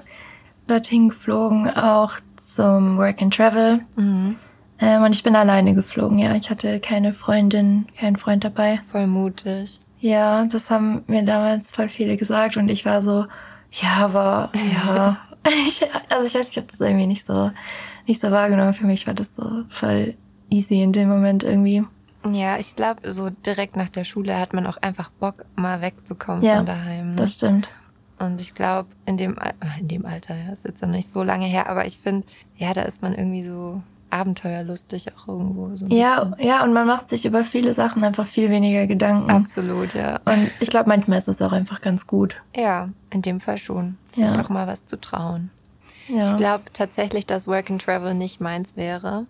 dorthin 0.68 1.10
geflogen, 1.10 1.70
auch 1.70 2.14
zum 2.38 2.98
Work 2.98 3.22
and 3.22 3.34
Travel. 3.34 3.82
Mhm. 3.96 4.36
Ähm, 4.80 5.04
und 5.04 5.16
ich 5.16 5.24
bin 5.24 5.36
alleine 5.36 5.74
geflogen, 5.74 6.20
ja. 6.20 6.36
Ich 6.36 6.50
hatte 6.50 6.80
keine 6.80 7.14
Freundin, 7.14 7.88
keinen 7.98 8.18
Freund 8.18 8.44
dabei. 8.44 8.82
Voll 8.92 9.08
mutig. 9.08 9.80
Ja, 10.00 10.46
das 10.46 10.70
haben 10.70 11.04
mir 11.08 11.24
damals 11.24 11.72
voll 11.72 11.88
viele 11.88 12.18
gesagt 12.18 12.58
und 12.58 12.70
ich 12.70 12.86
war 12.86 13.02
so, 13.02 13.26
ja, 13.72 13.96
aber 13.98 14.52
ja. 14.74 15.18
ich, 15.68 15.82
also 16.10 16.28
ich 16.28 16.36
weiß, 16.36 16.52
ich 16.52 16.58
habe 16.58 16.68
das 16.68 16.82
irgendwie 16.82 17.08
nicht 17.08 17.26
so, 17.26 17.52
nicht 18.06 18.20
so 18.20 18.32
wahrgenommen. 18.32 18.74
Für 18.74 18.86
mich 18.86 19.08
war 19.08 19.14
das 19.14 19.36
so 19.36 19.64
voll 19.70 20.16
easy 20.50 20.82
in 20.82 20.92
dem 20.92 21.10
Moment 21.10 21.44
irgendwie. 21.44 21.84
Ja, 22.32 22.58
ich 22.58 22.76
glaube, 22.76 23.10
so 23.12 23.30
direkt 23.30 23.76
nach 23.76 23.90
der 23.90 24.04
Schule 24.04 24.38
hat 24.40 24.54
man 24.54 24.66
auch 24.68 24.78
einfach 24.78 25.10
Bock, 25.12 25.46
mal 25.56 25.82
wegzukommen 25.82 26.44
ja, 26.44 26.58
von 26.58 26.66
daheim. 26.66 27.12
Ne? 27.12 27.16
Das 27.16 27.34
stimmt. 27.34 27.72
Und 28.18 28.40
ich 28.40 28.54
glaube, 28.54 28.90
in 29.06 29.18
dem, 29.18 29.36
in 29.80 29.88
dem 29.88 30.06
Alter, 30.06 30.36
ja, 30.36 30.54
ist 30.54 30.66
jetzt 30.66 30.82
noch 30.82 30.90
nicht 30.90 31.12
so 31.12 31.24
lange 31.24 31.46
her, 31.46 31.70
aber 31.70 31.86
ich 31.86 31.98
finde, 31.98 32.26
ja, 32.58 32.74
da 32.74 32.84
ist 32.84 33.02
man 33.02 33.14
irgendwie 33.14 33.44
so 33.44 33.82
abenteuerlustig 34.10 35.08
auch 35.16 35.28
irgendwo. 35.28 35.76
So 35.76 35.88
ja, 35.88 36.24
bisschen. 36.24 36.48
ja, 36.48 36.64
und 36.64 36.74
man 36.74 36.88
macht 36.88 37.10
sich 37.10 37.26
über 37.26 37.44
viele 37.44 37.74
Sachen 37.74 38.04
einfach 38.04 38.26
viel 38.26 38.50
weniger 38.50 38.88
Gedanken. 38.88 39.30
Absolut, 39.30 39.94
ja. 39.94 40.20
Und 40.26 40.52
ich 40.60 40.70
glaube, 40.70 40.90
manchmal 40.90 41.18
ist 41.18 41.28
es 41.28 41.42
auch 41.42 41.52
einfach 41.52 41.82
ganz 41.82 42.08
gut. 42.08 42.42
Ja, 42.56 42.90
in 43.10 43.22
dem 43.22 43.42
Fall 43.42 43.58
schon. 43.58 43.98
Sich 44.14 44.26
ja. 44.26 44.40
auch 44.40 44.50
mal 44.50 44.68
was 44.68 44.86
zu 44.86 45.00
trauen. 45.00 45.52
Ja. 46.08 46.24
Ich 46.24 46.36
glaube 46.38 46.66
tatsächlich, 46.72 47.26
dass 47.26 47.48
Work 47.48 47.72
and 47.72 47.82
Travel 47.82 48.14
nicht 48.14 48.40
meins 48.40 48.78
wäre, 48.78 49.26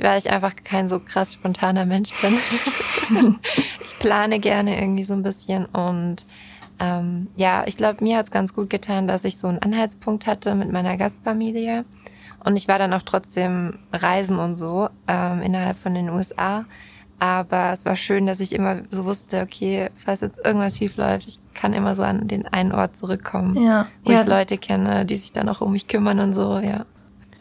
weil 0.00 0.18
ich 0.18 0.30
einfach 0.30 0.54
kein 0.64 0.88
so 0.88 0.98
krass 0.98 1.34
spontaner 1.34 1.86
Mensch 1.86 2.10
bin. 2.20 2.34
ich 3.84 3.98
plane 3.98 4.40
gerne 4.40 4.80
irgendwie 4.80 5.04
so 5.04 5.14
ein 5.14 5.22
bisschen 5.22 5.66
und 5.66 6.26
ähm, 6.78 7.28
ja, 7.36 7.64
ich 7.66 7.76
glaube, 7.76 8.04
mir 8.04 8.18
hat 8.18 8.26
es 8.26 8.32
ganz 8.32 8.54
gut 8.54 8.70
getan, 8.70 9.08
dass 9.08 9.24
ich 9.24 9.38
so 9.38 9.48
einen 9.48 9.58
Anhaltspunkt 9.58 10.26
hatte 10.26 10.54
mit 10.54 10.70
meiner 10.70 10.96
Gastfamilie 10.96 11.84
und 12.44 12.56
ich 12.56 12.68
war 12.68 12.78
dann 12.78 12.92
auch 12.92 13.02
trotzdem 13.02 13.78
reisen 13.92 14.38
und 14.38 14.56
so 14.56 14.88
ähm, 15.08 15.42
innerhalb 15.42 15.76
von 15.76 15.94
den 15.94 16.10
USA. 16.10 16.64
Aber 17.18 17.72
es 17.72 17.84
war 17.86 17.96
schön, 17.96 18.26
dass 18.26 18.40
ich 18.40 18.52
immer 18.52 18.82
so 18.90 19.06
wusste, 19.06 19.40
okay, 19.40 19.88
falls 19.96 20.20
jetzt 20.20 20.44
irgendwas 20.44 20.76
schief 20.76 20.96
läuft, 20.96 21.26
ich 21.26 21.40
kann 21.54 21.72
immer 21.72 21.94
so 21.94 22.02
an 22.02 22.28
den 22.28 22.46
einen 22.46 22.72
Ort 22.72 22.96
zurückkommen, 22.96 23.60
ja. 23.60 23.88
wo 24.04 24.12
ja. 24.12 24.20
ich 24.20 24.26
Leute 24.26 24.58
kenne, 24.58 25.06
die 25.06 25.14
sich 25.16 25.32
dann 25.32 25.48
auch 25.48 25.62
um 25.62 25.72
mich 25.72 25.88
kümmern 25.88 26.20
und 26.20 26.34
so, 26.34 26.58
ja. 26.58 26.84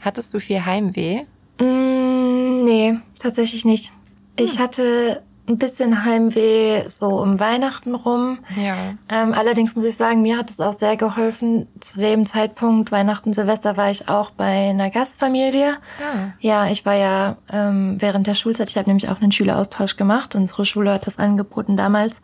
Hattest 0.01 0.33
du 0.33 0.39
viel 0.39 0.65
Heimweh? 0.65 1.23
Mm, 1.59 2.63
nee, 2.63 2.97
tatsächlich 3.19 3.65
nicht. 3.65 3.89
Hm. 3.89 4.45
Ich 4.45 4.59
hatte 4.59 5.21
ein 5.47 5.57
bisschen 5.57 6.03
Heimweh 6.03 6.87
so 6.87 7.21
um 7.21 7.39
Weihnachten 7.39 7.95
rum. 7.95 8.39
Ja. 8.55 8.95
Ähm, 9.09 9.33
allerdings 9.33 9.75
muss 9.75 9.85
ich 9.85 9.95
sagen, 9.95 10.21
mir 10.21 10.37
hat 10.37 10.49
es 10.49 10.59
auch 10.59 10.77
sehr 10.77 10.97
geholfen. 10.97 11.67
Zu 11.79 11.99
dem 11.99 12.25
Zeitpunkt, 12.25 12.91
Weihnachten, 12.91 13.33
Silvester, 13.33 13.77
war 13.77 13.91
ich 13.91 14.09
auch 14.09 14.31
bei 14.31 14.69
einer 14.69 14.89
Gastfamilie. 14.89 15.73
Ah. 15.99 16.33
Ja, 16.39 16.67
ich 16.67 16.85
war 16.85 16.95
ja 16.95 17.37
ähm, 17.51 17.97
während 17.99 18.27
der 18.27 18.33
Schulzeit, 18.33 18.69
ich 18.69 18.77
habe 18.77 18.89
nämlich 18.89 19.09
auch 19.09 19.21
einen 19.21 19.31
Schüleraustausch 19.31 19.97
gemacht. 19.97 20.35
Unsere 20.35 20.65
Schule 20.65 20.91
hat 20.91 21.05
das 21.05 21.19
angeboten 21.19 21.77
damals 21.77 22.21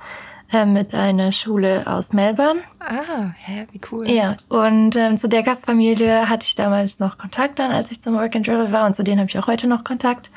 äh, 0.51 0.65
mit 0.65 0.93
einer 0.93 1.31
Schule 1.31 1.84
aus 1.86 2.13
Melbourne. 2.13 2.62
Ah, 2.79 3.31
hä, 3.38 3.67
wie 3.71 3.81
cool. 3.91 4.10
Ja, 4.10 4.38
und 4.49 4.95
ähm, 4.95 5.17
zu 5.17 5.29
der 5.29 5.43
Gastfamilie 5.43 6.27
hatte 6.27 6.45
ich 6.45 6.55
damals 6.55 6.99
noch 6.99 7.17
Kontakt 7.17 7.60
dann, 7.60 7.71
als 7.71 7.91
ich 7.91 8.01
zum 8.01 8.15
Work 8.15 8.36
and 8.36 8.45
Travel 8.45 8.71
war 8.71 8.86
und 8.86 8.95
zu 8.95 9.03
denen 9.03 9.19
habe 9.19 9.29
ich 9.29 9.38
auch 9.38 9.47
heute 9.47 9.67
noch 9.67 9.84
Kontakt. 9.84 10.31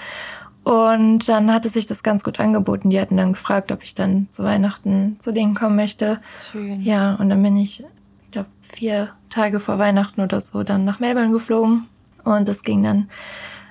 Und 0.64 1.28
dann 1.28 1.52
hatte 1.52 1.68
sich 1.68 1.84
das 1.84 2.02
ganz 2.02 2.24
gut 2.24 2.40
angeboten. 2.40 2.88
Die 2.90 2.98
hatten 2.98 3.18
dann 3.18 3.34
gefragt, 3.34 3.70
ob 3.70 3.82
ich 3.82 3.94
dann 3.94 4.26
zu 4.30 4.44
Weihnachten 4.44 5.16
zu 5.18 5.32
denen 5.32 5.54
kommen 5.54 5.76
möchte. 5.76 6.20
Schön. 6.50 6.80
Ja, 6.80 7.14
und 7.16 7.28
dann 7.28 7.42
bin 7.42 7.56
ich, 7.58 7.80
ich 7.80 8.30
glaube, 8.30 8.48
vier 8.62 9.10
Tage 9.28 9.60
vor 9.60 9.78
Weihnachten 9.78 10.22
oder 10.22 10.40
so 10.40 10.62
dann 10.62 10.84
nach 10.84 11.00
Melbourne 11.00 11.32
geflogen. 11.32 11.86
Und 12.24 12.48
es 12.48 12.62
ging 12.62 12.82
dann, 12.82 13.10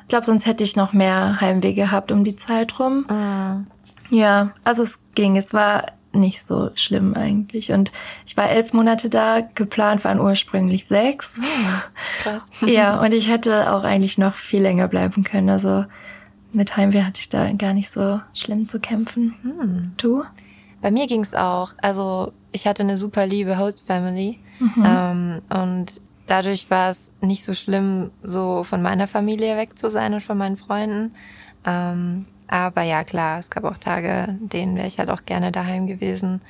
ich 0.03 0.09
glaube, 0.09 0.25
sonst 0.25 0.45
hätte 0.45 0.63
ich 0.63 0.75
noch 0.75 0.93
mehr 0.93 1.41
Heimweh 1.41 1.73
gehabt 1.73 2.11
um 2.11 2.23
die 2.23 2.35
Zeit 2.35 2.79
rum. 2.79 3.05
Mhm. 3.09 3.67
Ja, 4.09 4.51
also 4.63 4.83
es 4.83 4.99
ging. 5.15 5.35
Es 5.35 5.53
war 5.53 5.85
nicht 6.11 6.45
so 6.45 6.69
schlimm 6.75 7.15
eigentlich. 7.15 7.71
Und 7.71 7.91
ich 8.27 8.37
war 8.37 8.49
elf 8.49 8.73
Monate 8.73 9.09
da, 9.09 9.41
geplant 9.55 10.05
waren 10.05 10.19
ursprünglich 10.19 10.85
sechs. 10.85 11.41
Krass. 12.21 12.43
Ja, 12.67 13.01
und 13.01 13.15
ich 13.15 13.29
hätte 13.29 13.73
auch 13.73 13.83
eigentlich 13.83 14.19
noch 14.19 14.35
viel 14.35 14.61
länger 14.61 14.87
bleiben 14.87 15.23
können. 15.23 15.49
Also 15.49 15.85
mit 16.53 16.77
Heimweh 16.77 17.03
hatte 17.03 17.19
ich 17.19 17.29
da 17.29 17.51
gar 17.53 17.73
nicht 17.73 17.89
so 17.89 18.21
schlimm 18.33 18.69
zu 18.69 18.79
kämpfen. 18.79 19.35
Hm. 19.41 19.91
Du? 19.97 20.23
Bei 20.81 20.91
mir 20.91 21.07
ging's 21.07 21.33
auch. 21.33 21.73
Also 21.81 22.33
ich 22.51 22.67
hatte 22.67 22.83
eine 22.83 22.97
super 22.97 23.25
liebe 23.25 23.57
Host 23.57 23.85
Family 23.87 24.39
ähm, 24.83 25.41
und 25.49 26.01
dadurch 26.27 26.69
war 26.69 26.91
es 26.91 27.09
nicht 27.21 27.43
so 27.43 27.53
schlimm, 27.53 28.11
so 28.21 28.63
von 28.63 28.81
meiner 28.81 29.07
Familie 29.07 29.57
weg 29.57 29.77
zu 29.77 29.89
sein 29.89 30.13
und 30.13 30.21
von 30.21 30.37
meinen 30.37 30.57
Freunden. 30.57 31.13
Ähm, 31.65 32.25
aber 32.47 32.83
ja, 32.83 33.03
klar, 33.03 33.39
es 33.39 33.49
gab 33.49 33.63
auch 33.63 33.77
Tage, 33.77 34.37
denen 34.39 34.75
wäre 34.75 34.87
ich 34.87 34.99
halt 34.99 35.09
auch 35.09 35.25
gerne 35.25 35.51
daheim 35.51 35.87
gewesen. 35.87 36.41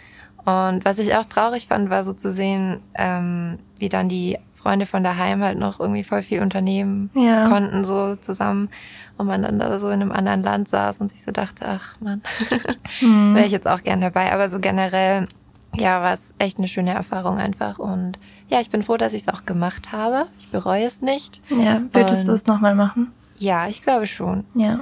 Und 0.46 0.84
was 0.84 1.00
ich 1.00 1.16
auch 1.16 1.26
traurig 1.26 1.68
fand, 1.68 1.90
war 1.90 2.04
so 2.04 2.14
zu 2.14 2.32
sehen, 2.32 2.82
ähm, 2.96 3.60
wie 3.78 3.90
dann 3.90 4.10
die 4.10 4.38
Freunde 4.64 4.86
von 4.86 5.04
daheim 5.04 5.44
halt 5.44 5.60
noch 5.60 5.80
irgendwie 5.82 6.04
voll 6.06 6.22
viel 6.22 6.42
unternehmen 6.42 7.10
Ja. 7.16 7.48
konnten, 7.50 7.84
so 7.84 8.16
zusammen. 8.16 8.70
Und 9.18 9.28
man 9.28 9.42
dann 9.44 9.60
da 9.60 9.78
so 9.78 9.90
in 9.90 10.02
einem 10.02 10.12
anderen 10.12 10.42
Land 10.42 10.70
saß 10.70 10.98
und 11.00 11.10
sich 11.10 11.22
so 11.24 11.32
dachte, 11.32 11.66
ach 11.68 11.96
man, 12.00 12.22
Mhm. 13.02 13.36
wäre 13.36 13.46
ich 13.46 13.52
jetzt 13.52 13.68
auch 13.68 13.84
gern 13.84 14.00
dabei. 14.02 14.32
Aber 14.34 14.48
so 14.50 14.60
generell, 14.60 15.28
ja, 15.76 16.02
war 16.02 16.14
es 16.14 16.34
echt 16.40 16.58
eine 16.58 16.68
schöne 16.68 16.94
Erfahrung 16.94 17.38
einfach. 17.38 17.78
Und 17.78 18.18
ja, 18.48 18.62
ich 18.62 18.70
bin 18.70 18.84
froh, 18.84 18.98
dass 18.98 19.14
ich 19.14 19.24
es 19.24 19.28
auch 19.28 19.46
gemacht 19.46 19.92
habe. 19.92 20.28
Ich 20.40 20.50
bereue 20.50 20.86
es 20.86 21.02
nicht. 21.02 21.42
Ja, 21.50 21.82
würdest 21.92 22.28
du 22.28 22.32
es 22.32 22.48
nochmal 22.48 22.74
machen? 22.76 23.12
Ja, 23.38 23.68
ich 23.68 23.82
glaube 23.82 24.08
schon. 24.08 24.46
Ja. 24.56 24.80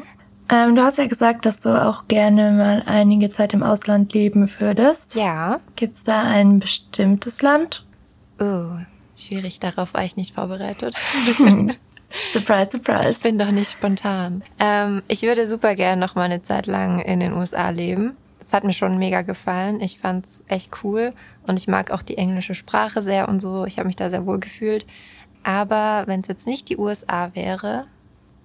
Ähm, 0.50 0.76
du 0.76 0.84
hast 0.84 0.98
ja 0.98 1.08
gesagt, 1.08 1.46
dass 1.46 1.62
du 1.62 1.70
auch 1.82 2.08
gerne 2.08 2.52
mal 2.52 2.84
einige 2.86 3.32
Zeit 3.32 3.54
im 3.54 3.64
Ausland 3.64 4.14
leben 4.14 4.50
würdest. 4.60 5.16
Ja. 5.16 5.60
Gibt's 5.78 6.04
da 6.04 6.22
ein 6.24 6.60
bestimmtes 6.60 7.42
Land? 7.42 7.86
Oh, 8.40 8.72
schwierig, 9.26 9.60
darauf 9.60 9.94
war 9.94 10.04
ich 10.04 10.16
nicht 10.18 10.34
vorbereitet. 10.36 10.96
Surprise, 12.34 12.66
Ich 12.66 12.72
surprise. 12.86 13.22
bin 13.24 13.40
doch 13.40 13.52
nicht 13.52 13.72
spontan. 13.72 14.44
Ähm, 14.60 15.02
ich 15.08 15.22
würde 15.22 15.48
super 15.48 15.76
gern 15.76 16.00
noch 16.00 16.16
mal 16.16 16.24
eine 16.24 16.44
Zeit 16.44 16.68
lang 16.68 17.00
in 17.00 17.22
den 17.22 17.34
USA 17.34 17.70
leben. 17.70 18.18
Es 18.42 18.52
hat 18.54 18.64
mir 18.66 18.74
schon 18.74 18.98
mega 18.98 19.22
gefallen. 19.22 19.80
Ich 19.80 19.98
fand's 20.00 20.44
echt 20.48 20.84
cool 20.84 21.14
und 21.48 21.58
ich 21.58 21.68
mag 21.70 21.92
auch 21.92 22.02
die 22.02 22.18
englische 22.18 22.54
Sprache 22.56 23.02
sehr 23.02 23.30
und 23.30 23.40
so. 23.40 23.66
Ich 23.66 23.78
habe 23.78 23.88
mich 23.88 23.96
da 23.96 24.10
sehr 24.10 24.26
wohl 24.26 24.40
gefühlt. 24.40 24.86
Aber 25.44 26.04
wenn 26.08 26.20
es 26.22 26.28
jetzt 26.28 26.48
nicht 26.48 26.68
die 26.70 26.78
USA 26.78 27.32
wäre, 27.34 27.86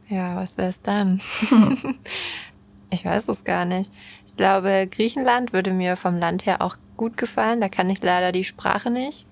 ja, 0.09 0.37
was 0.37 0.57
wäre 0.59 0.69
es 0.69 0.81
dann? 0.83 1.21
ich 2.91 3.05
weiß 3.05 3.27
es 3.29 3.43
gar 3.43 3.65
nicht. 3.65 3.91
Ich 4.27 4.37
glaube, 4.37 4.87
Griechenland 4.89 5.53
würde 5.53 5.73
mir 5.73 5.97
vom 5.97 6.19
Land 6.19 6.47
her 6.47 6.63
auch 6.63 6.77
gut 6.97 7.17
gefallen. 7.17 7.61
Da 7.61 7.69
kann 7.69 7.91
ich 7.91 8.01
leider 8.03 8.31
die 8.31 8.45
Sprache 8.45 8.91
nicht. 8.91 9.27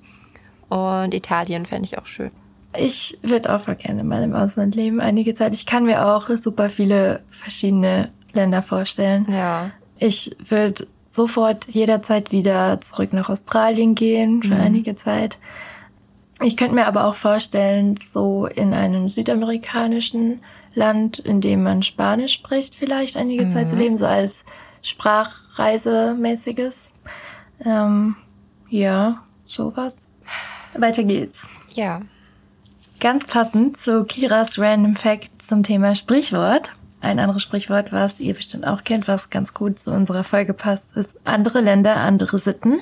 Und 0.74 1.14
Italien 1.14 1.64
fände 1.66 1.87
ich 1.87 1.98
auch 1.98 2.06
schön. 2.06 2.32
Ich 2.76 3.16
würde 3.22 3.54
auch 3.54 3.60
voll 3.60 3.76
gerne 3.76 4.02
mal 4.02 4.24
im 4.24 4.34
Ausland 4.34 4.74
leben, 4.74 5.00
einige 5.00 5.34
Zeit. 5.34 5.54
Ich 5.54 5.66
kann 5.66 5.84
mir 5.84 6.04
auch 6.04 6.28
super 6.30 6.68
viele 6.68 7.22
verschiedene 7.30 8.10
Länder 8.32 8.60
vorstellen. 8.60 9.24
Ja. 9.30 9.70
Ich 10.00 10.37
würde 10.40 10.88
sofort 11.08 11.68
jederzeit 11.68 12.32
wieder 12.32 12.80
zurück 12.80 13.12
nach 13.12 13.28
Australien 13.28 13.94
gehen 13.94 14.42
für 14.42 14.56
einige 14.56 14.96
Zeit. 14.96 15.38
Ich 16.42 16.56
könnte 16.56 16.74
mir 16.74 16.88
aber 16.88 17.04
auch 17.04 17.14
vorstellen, 17.14 17.96
so 17.96 18.46
in 18.46 18.74
einem 18.74 19.08
südamerikanischen 19.08 20.40
Land, 20.74 21.20
in 21.20 21.40
dem 21.40 21.62
man 21.62 21.82
Spanisch 21.82 22.32
spricht, 22.32 22.74
vielleicht 22.74 23.16
einige 23.16 23.46
Zeit 23.46 23.68
zu 23.68 23.76
leben, 23.76 23.96
so 23.96 24.06
als 24.06 24.44
Sprachreisemäßiges. 24.82 26.90
Ähm, 27.64 28.16
ja, 28.68 29.22
sowas. 29.46 30.08
Weiter 30.78 31.04
geht's. 31.04 31.48
Ja. 31.72 32.00
Ganz 33.00 33.26
passend 33.26 33.76
zu 33.76 34.04
Kiras 34.04 34.58
Random 34.58 34.94
Fact 34.94 35.42
zum 35.42 35.62
Thema 35.62 35.94
Sprichwort. 35.94 36.72
Ein 37.00 37.18
anderes 37.18 37.42
Sprichwort, 37.42 37.92
was 37.92 38.18
ihr 38.18 38.32
bestimmt 38.34 38.66
auch 38.66 38.82
kennt, 38.82 39.08
was 39.08 39.28
ganz 39.28 39.52
gut 39.52 39.78
zu 39.78 39.90
unserer 39.92 40.24
Folge 40.24 40.54
passt, 40.54 40.96
ist 40.96 41.18
andere 41.24 41.60
Länder, 41.60 41.96
andere 41.96 42.38
Sitten. 42.38 42.80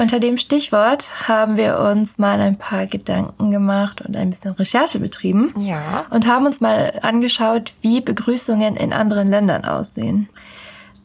Unter 0.00 0.18
dem 0.18 0.38
Stichwort 0.38 1.28
haben 1.28 1.56
wir 1.56 1.78
uns 1.78 2.18
mal 2.18 2.40
ein 2.40 2.56
paar 2.58 2.86
Gedanken 2.86 3.52
gemacht 3.52 4.00
und 4.00 4.16
ein 4.16 4.30
bisschen 4.30 4.52
Recherche 4.54 4.98
betrieben 4.98 5.54
Ja. 5.56 6.06
und 6.10 6.26
haben 6.26 6.46
uns 6.46 6.60
mal 6.60 6.98
angeschaut, 7.02 7.72
wie 7.82 8.00
Begrüßungen 8.00 8.74
in 8.76 8.92
anderen 8.92 9.28
Ländern 9.28 9.64
aussehen. 9.64 10.28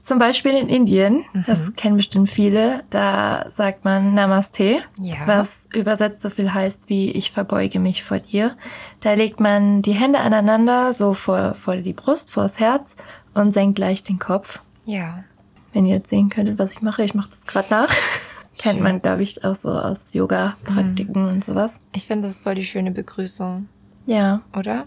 Zum 0.08 0.20
Beispiel 0.20 0.52
in 0.54 0.70
Indien, 0.70 1.26
das 1.48 1.76
kennen 1.76 1.98
bestimmt 1.98 2.30
viele, 2.30 2.84
da 2.90 3.44
sagt 3.50 3.84
man 3.84 4.14
Namaste, 4.14 4.78
Ja. 4.98 5.18
was 5.26 5.68
übersetzt 5.74 6.22
so 6.22 6.30
viel 6.30 6.54
heißt 6.54 6.88
wie 6.88 7.12
ich 7.12 7.32
verbeuge 7.32 7.80
mich 7.82 8.06
vor 8.06 8.20
dir. 8.20 8.56
Da 9.02 9.12
legt 9.16 9.42
man 9.42 9.82
die 9.82 9.92
Hände 9.92 10.20
aneinander, 10.20 10.94
so 10.94 11.14
vor, 11.14 11.56
vor 11.56 11.76
die 11.76 11.92
Brust, 11.92 12.32
vors 12.32 12.58
Herz 12.58 12.96
und 13.34 13.52
senkt 13.54 13.80
leicht 13.80 14.08
den 14.08 14.18
Kopf. 14.18 14.62
Ja. 14.86 15.26
Wenn 15.74 15.86
ihr 15.86 15.96
jetzt 15.98 16.10
sehen 16.10 16.30
könntet, 16.30 16.58
was 16.58 16.72
ich 16.72 16.82
mache, 16.82 17.04
ich 17.04 17.14
mache 17.14 17.30
das 17.30 17.46
gerade 17.46 17.68
nach. 17.70 17.94
Kennt 18.58 18.80
man, 18.80 19.02
glaube 19.02 19.24
ich, 19.24 19.44
auch 19.44 19.56
so 19.56 19.72
aus 19.72 20.14
Yoga-Praktiken 20.14 21.28
und 21.28 21.44
sowas. 21.44 21.82
Ich 21.94 22.08
finde, 22.08 22.30
das 22.30 22.38
ist 22.38 22.44
voll 22.44 22.56
die 22.56 22.64
schöne 22.64 22.92
Begrüßung, 22.92 23.68
Ja. 24.06 24.40
oder? 24.58 24.86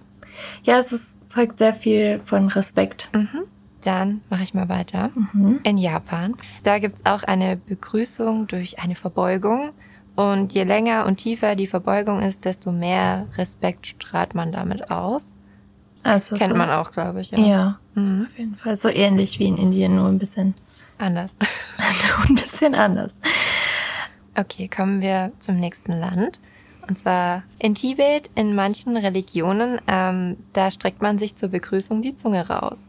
Ja, 0.63 0.79
es 0.79 0.93
ist, 0.93 1.17
zeugt 1.31 1.59
sehr 1.59 1.75
viel 1.75 2.21
von 2.21 2.49
Respekt. 2.49 3.11
Dann 3.83 4.21
mache 4.31 4.43
ich 4.43 4.53
mal 4.55 4.69
weiter. 4.69 5.11
In 5.63 5.79
Japan. 5.79 6.35
Da 6.63 6.79
gibt's 6.79 7.01
auch 7.05 7.23
eine 7.23 7.57
Begrüßung 7.57 8.47
durch 8.47 8.79
eine 8.79 8.95
Verbeugung. 8.95 9.71
Und 10.17 10.53
je 10.53 10.65
länger 10.65 11.07
und 11.07 11.17
tiefer 11.17 11.55
die 11.55 11.67
Verbeugung 11.67 12.21
ist, 12.21 12.45
desto 12.45 12.73
mehr 12.73 13.27
Respekt 13.39 13.87
strahlt 13.87 14.35
man 14.35 14.53
damit 14.53 14.91
aus. 14.91 15.35
Also 16.03 16.37
Kennt 16.37 16.51
so, 16.53 16.57
man 16.57 16.71
auch, 16.71 16.93
glaube 16.93 17.21
ich. 17.21 17.31
Ja. 17.31 17.39
Ja, 17.39 17.79
Mhm. 17.95 18.27
auf 18.29 18.39
jeden 18.39 18.57
Fall. 18.57 18.77
So 18.77 18.89
ähnlich 18.89 19.39
wie 19.39 19.47
in 19.47 19.57
Indien, 19.57 19.97
nur 19.97 20.09
ein 20.09 20.19
bisschen, 20.19 20.55
Anders. 20.99 21.35
nur 22.19 22.29
ein 22.31 22.35
bisschen 22.35 22.75
anders. 22.75 23.19
Okay, 24.37 24.69
kommen 24.69 25.01
wir 25.01 25.33
zum 25.39 25.57
nächsten 25.57 25.93
Land. 25.99 26.41
Und 26.91 26.99
zwar 26.99 27.45
in 27.61 27.77
Tibet, 27.77 28.31
in 28.35 28.53
manchen 28.57 28.97
Religionen, 28.97 29.81
ähm, 29.87 30.39
da 30.55 30.73
streckt 30.73 31.01
man 31.01 31.21
sich 31.21 31.37
zur 31.37 31.49
Begrüßung 31.51 32.03
die 32.03 32.17
Zunge 32.17 32.49
raus. 32.49 32.89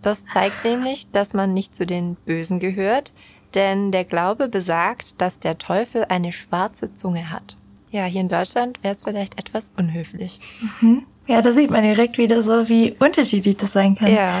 Das 0.00 0.24
zeigt 0.32 0.64
nämlich, 0.64 1.10
dass 1.10 1.34
man 1.34 1.52
nicht 1.52 1.76
zu 1.76 1.84
den 1.84 2.14
Bösen 2.24 2.58
gehört, 2.58 3.12
denn 3.54 3.92
der 3.92 4.04
Glaube 4.06 4.48
besagt, 4.48 5.20
dass 5.20 5.38
der 5.38 5.58
Teufel 5.58 6.06
eine 6.08 6.32
schwarze 6.32 6.94
Zunge 6.94 7.30
hat. 7.30 7.58
Ja, 7.90 8.06
hier 8.06 8.22
in 8.22 8.30
Deutschland 8.30 8.82
wäre 8.82 8.94
es 8.96 9.04
vielleicht 9.04 9.38
etwas 9.38 9.70
unhöflich. 9.76 10.40
Ja, 11.26 11.42
da 11.42 11.52
sieht 11.52 11.70
man 11.70 11.82
direkt 11.82 12.16
wieder 12.16 12.40
so, 12.40 12.70
wie 12.70 12.92
unterschiedlich 12.98 13.58
das 13.58 13.72
sein 13.72 13.94
kann. 13.94 14.10
Ja. 14.10 14.40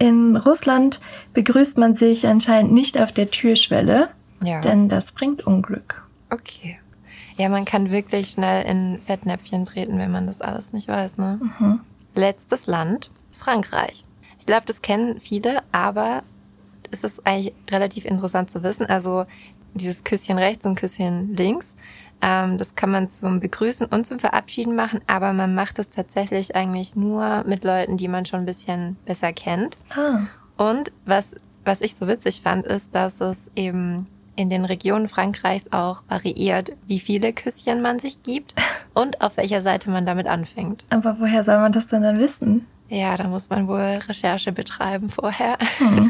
In 0.00 0.36
Russland 0.36 1.00
begrüßt 1.34 1.78
man 1.78 1.94
sich 1.94 2.26
anscheinend 2.26 2.72
nicht 2.72 2.98
auf 3.00 3.12
der 3.12 3.30
Türschwelle, 3.30 4.08
Ja. 4.42 4.58
denn 4.60 4.88
das 4.88 5.12
bringt 5.12 5.46
Unglück. 5.46 6.02
Okay. 6.30 6.80
Ja, 7.38 7.48
man 7.48 7.64
kann 7.64 7.90
wirklich 7.90 8.30
schnell 8.30 8.64
in 8.66 9.00
Fettnäpfchen 9.00 9.64
treten, 9.64 9.98
wenn 9.98 10.10
man 10.10 10.26
das 10.26 10.40
alles 10.40 10.72
nicht 10.72 10.88
weiß, 10.88 11.16
ne? 11.18 11.38
Letztes 12.14 12.66
Land, 12.66 13.10
Frankreich. 13.32 14.04
Ich 14.38 14.46
glaube, 14.46 14.64
das 14.66 14.82
kennen 14.82 15.20
viele, 15.20 15.62
aber 15.72 16.22
es 16.90 17.04
ist 17.04 17.26
eigentlich 17.26 17.54
relativ 17.70 18.04
interessant 18.04 18.50
zu 18.50 18.62
wissen. 18.62 18.86
Also 18.86 19.24
dieses 19.74 20.02
Küsschen 20.04 20.38
rechts 20.38 20.66
und 20.66 20.74
Küsschen 20.74 21.36
links, 21.36 21.74
ähm, 22.20 22.58
das 22.58 22.74
kann 22.74 22.90
man 22.90 23.08
zum 23.08 23.38
Begrüßen 23.38 23.86
und 23.86 24.06
zum 24.06 24.18
Verabschieden 24.18 24.74
machen, 24.74 25.00
aber 25.06 25.32
man 25.32 25.54
macht 25.54 25.78
es 25.78 25.90
tatsächlich 25.90 26.56
eigentlich 26.56 26.96
nur 26.96 27.44
mit 27.46 27.62
Leuten, 27.62 27.96
die 27.96 28.08
man 28.08 28.26
schon 28.26 28.40
ein 28.40 28.46
bisschen 28.46 28.96
besser 29.04 29.32
kennt. 29.32 29.76
Ah, 29.94 30.22
Und 30.56 30.90
was, 31.06 31.30
was 31.64 31.80
ich 31.80 31.94
so 31.94 32.08
witzig 32.08 32.40
fand, 32.42 32.66
ist, 32.66 32.92
dass 32.94 33.20
es 33.20 33.48
eben 33.54 34.08
in 34.38 34.50
den 34.50 34.64
Regionen 34.64 35.08
Frankreichs 35.08 35.72
auch 35.72 36.02
variiert, 36.08 36.72
wie 36.86 37.00
viele 37.00 37.32
Küsschen 37.32 37.82
man 37.82 37.98
sich 37.98 38.22
gibt 38.22 38.54
und 38.94 39.20
auf 39.20 39.36
welcher 39.36 39.62
Seite 39.62 39.90
man 39.90 40.06
damit 40.06 40.26
anfängt. 40.26 40.84
aber 40.90 41.18
woher 41.18 41.42
soll 41.42 41.58
man 41.58 41.72
das 41.72 41.88
denn 41.88 42.02
dann 42.02 42.18
wissen? 42.18 42.66
Ja, 42.88 43.16
da 43.16 43.24
muss 43.24 43.50
man 43.50 43.68
wohl 43.68 44.00
Recherche 44.08 44.52
betreiben 44.52 45.10
vorher. 45.10 45.58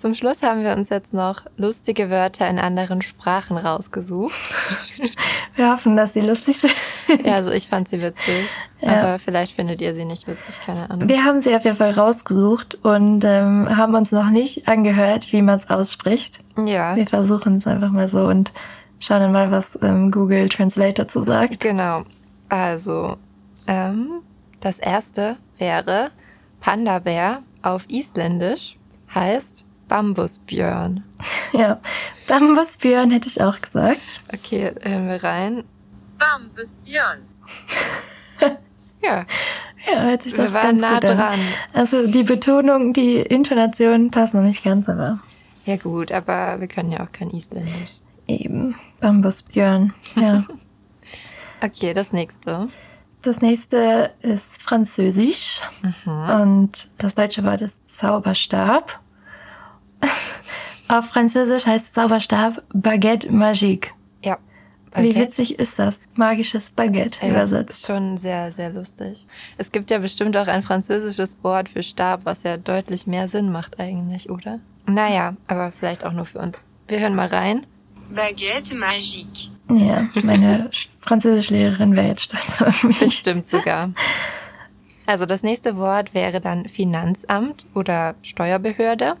Zum 0.00 0.14
Schluss 0.14 0.42
haben 0.42 0.64
wir 0.64 0.72
uns 0.72 0.88
jetzt 0.88 1.12
noch 1.12 1.42
lustige 1.58 2.08
Wörter 2.08 2.48
in 2.48 2.58
anderen 2.58 3.02
Sprachen 3.02 3.58
rausgesucht. 3.58 4.34
Wir 5.56 5.70
hoffen, 5.70 5.94
dass 5.94 6.14
sie 6.14 6.20
lustig 6.20 6.56
sind. 6.56 6.74
Ja, 7.26 7.34
also 7.34 7.50
ich 7.50 7.68
fand 7.68 7.90
sie 7.90 8.00
witzig. 8.00 8.48
Ja. 8.80 9.02
Aber 9.02 9.18
vielleicht 9.18 9.56
findet 9.56 9.82
ihr 9.82 9.94
sie 9.94 10.06
nicht 10.06 10.26
witzig, 10.26 10.58
keine 10.64 10.88
Ahnung. 10.88 11.06
Wir 11.06 11.22
haben 11.22 11.42
sie 11.42 11.54
auf 11.54 11.64
jeden 11.64 11.76
Fall 11.76 11.90
rausgesucht 11.90 12.78
und 12.82 13.24
ähm, 13.26 13.76
haben 13.76 13.94
uns 13.94 14.10
noch 14.10 14.30
nicht 14.30 14.66
angehört, 14.68 15.34
wie 15.34 15.42
man 15.42 15.58
es 15.58 15.68
ausspricht. 15.68 16.40
Ja. 16.56 16.96
Wir 16.96 17.06
versuchen 17.06 17.56
es 17.56 17.66
einfach 17.66 17.90
mal 17.90 18.08
so 18.08 18.24
und 18.24 18.54
schauen 19.00 19.20
dann 19.20 19.32
mal, 19.32 19.50
was 19.50 19.78
ähm, 19.82 20.10
Google 20.10 20.48
Translate 20.48 20.94
dazu 20.94 21.20
sagt. 21.20 21.60
Genau. 21.60 22.04
Also, 22.48 23.18
ähm, 23.66 24.22
das 24.60 24.78
erste 24.78 25.36
wäre 25.58 26.10
Panda-Bär 26.60 27.42
auf 27.60 27.84
Isländisch 27.90 28.78
heißt 29.14 29.66
Bambusbjörn. 29.90 31.04
Ja, 31.52 31.80
Bambusbjörn 32.28 33.10
hätte 33.10 33.26
ich 33.26 33.42
auch 33.42 33.60
gesagt. 33.60 34.20
Okay, 34.32 34.72
hören 34.82 35.08
wir 35.08 35.22
rein. 35.24 35.64
Bambusbjörn. 36.16 37.18
ja. 39.02 39.26
Ja, 39.90 40.02
hört 40.02 40.22
sich 40.22 40.34
doch 40.34 40.44
wir 40.44 40.52
waren 40.52 40.62
ganz 40.78 40.82
nah 40.82 41.00
gut 41.00 41.10
an. 41.10 41.16
dran. 41.16 41.40
Also 41.72 42.06
die 42.06 42.22
Betonung, 42.22 42.92
die 42.92 43.16
Intonation 43.16 44.12
passt 44.12 44.34
noch 44.34 44.42
nicht 44.42 44.62
ganz, 44.62 44.88
aber 44.88 45.18
Ja 45.66 45.76
gut, 45.76 46.12
aber 46.12 46.60
wir 46.60 46.68
können 46.68 46.92
ja 46.92 47.02
auch 47.02 47.10
kein 47.10 47.30
Isländisch. 47.30 47.98
eben. 48.28 48.76
Bambusbjörn, 49.00 49.92
ja. 50.14 50.44
Okay, 51.62 51.92
das 51.94 52.12
nächste. 52.12 52.68
Das 53.22 53.42
nächste 53.42 54.12
ist 54.22 54.62
Französisch 54.62 55.60
und 56.16 56.88
das 56.96 57.14
deutsche 57.14 57.44
Wort 57.44 57.60
ist 57.60 57.86
Zauberstab. 57.86 58.98
Auf 60.88 61.06
Französisch 61.06 61.66
heißt 61.66 61.94
Zauberstab 61.94 62.62
Baguette 62.72 63.30
Magique. 63.30 63.90
Ja. 64.24 64.38
Wie 64.96 65.10
Okay. 65.10 65.20
witzig 65.20 65.58
ist 65.58 65.78
das? 65.78 66.00
Magisches 66.14 66.70
Baguette 66.72 67.24
Ja, 67.24 67.32
das 67.32 67.44
ist 67.44 67.50
übersetzt. 67.52 67.86
schon 67.86 68.18
sehr, 68.18 68.50
sehr 68.50 68.70
lustig. 68.70 69.26
Es 69.56 69.70
gibt 69.70 69.90
ja 69.90 69.98
bestimmt 69.98 70.36
auch 70.36 70.48
ein 70.48 70.62
französisches 70.62 71.36
Wort 71.42 71.68
für 71.68 71.82
Stab, 71.84 72.22
was 72.24 72.42
ja 72.42 72.56
deutlich 72.56 73.06
mehr 73.06 73.28
Sinn 73.28 73.52
macht 73.52 73.78
eigentlich, 73.78 74.28
oder? 74.30 74.58
Naja, 74.86 75.34
aber 75.46 75.70
vielleicht 75.70 76.04
auch 76.04 76.12
nur 76.12 76.24
für 76.24 76.40
uns. 76.40 76.58
Wir 76.88 76.98
hören 76.98 77.14
mal 77.14 77.28
rein. 77.28 77.66
Baguette 78.12 78.74
magique. 78.74 79.50
Ja, 79.70 80.08
meine 80.24 80.68
Sch- 80.72 80.88
Französischlehrerin 80.98 81.94
wäre 81.94 82.08
jetzt 82.08 82.22
stolz 82.24 82.60
auf 82.62 82.82
mich. 82.82 82.98
Bestimmt 82.98 83.46
sogar. 83.48 83.90
Also 85.06 85.26
das 85.26 85.44
nächste 85.44 85.76
Wort 85.76 86.12
wäre 86.14 86.40
dann 86.40 86.68
Finanzamt 86.68 87.64
oder 87.74 88.16
Steuerbehörde. 88.22 89.14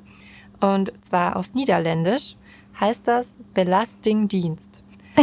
Und 0.60 0.92
zwar 1.04 1.36
auf 1.36 1.52
Niederländisch 1.54 2.36
heißt 2.80 3.06
das 3.08 3.28
Belastingdienst. 3.54 4.82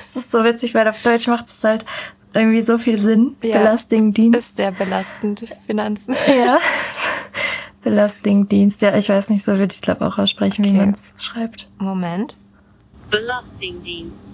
Das 0.00 0.14
ist 0.24 0.30
so 0.30 0.44
witzig, 0.44 0.72
weil 0.72 0.86
auf 0.88 1.00
Deutsch 1.02 1.26
macht 1.26 1.46
es 1.46 1.62
halt 1.64 1.84
irgendwie 2.32 2.62
so 2.62 2.78
viel 2.78 2.96
Sinn. 2.98 3.36
Ja. 3.42 3.58
Belastingdienst. 3.58 4.38
Ist 4.38 4.56
sehr 4.56 4.70
belastend 4.70 5.52
Finanzen. 5.66 6.14
Ja. 6.28 6.58
Belastingdienst. 7.82 8.82
Ja, 8.82 8.96
ich 8.96 9.08
weiß 9.08 9.28
nicht, 9.30 9.44
so 9.44 9.52
würde 9.52 9.72
ich 9.72 9.76
es 9.76 9.80
glaube 9.82 10.06
auch 10.06 10.16
aussprechen, 10.18 10.64
wie 10.64 10.68
Okay. 10.70 10.78
man 10.78 10.90
es 10.90 11.12
schreibt. 11.18 11.68
Moment. 11.78 12.36
Belastingdienst. 13.10 14.28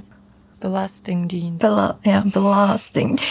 Belastingdienst. 0.61 1.59
Bela 1.59 1.99
ja, 2.05 2.21
Belastingdienst. 2.27 3.29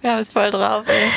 Wir 0.00 0.12
haben 0.12 0.20
es 0.20 0.30
voll 0.32 0.50
drauf, 0.50 0.86
ey. 0.88 1.08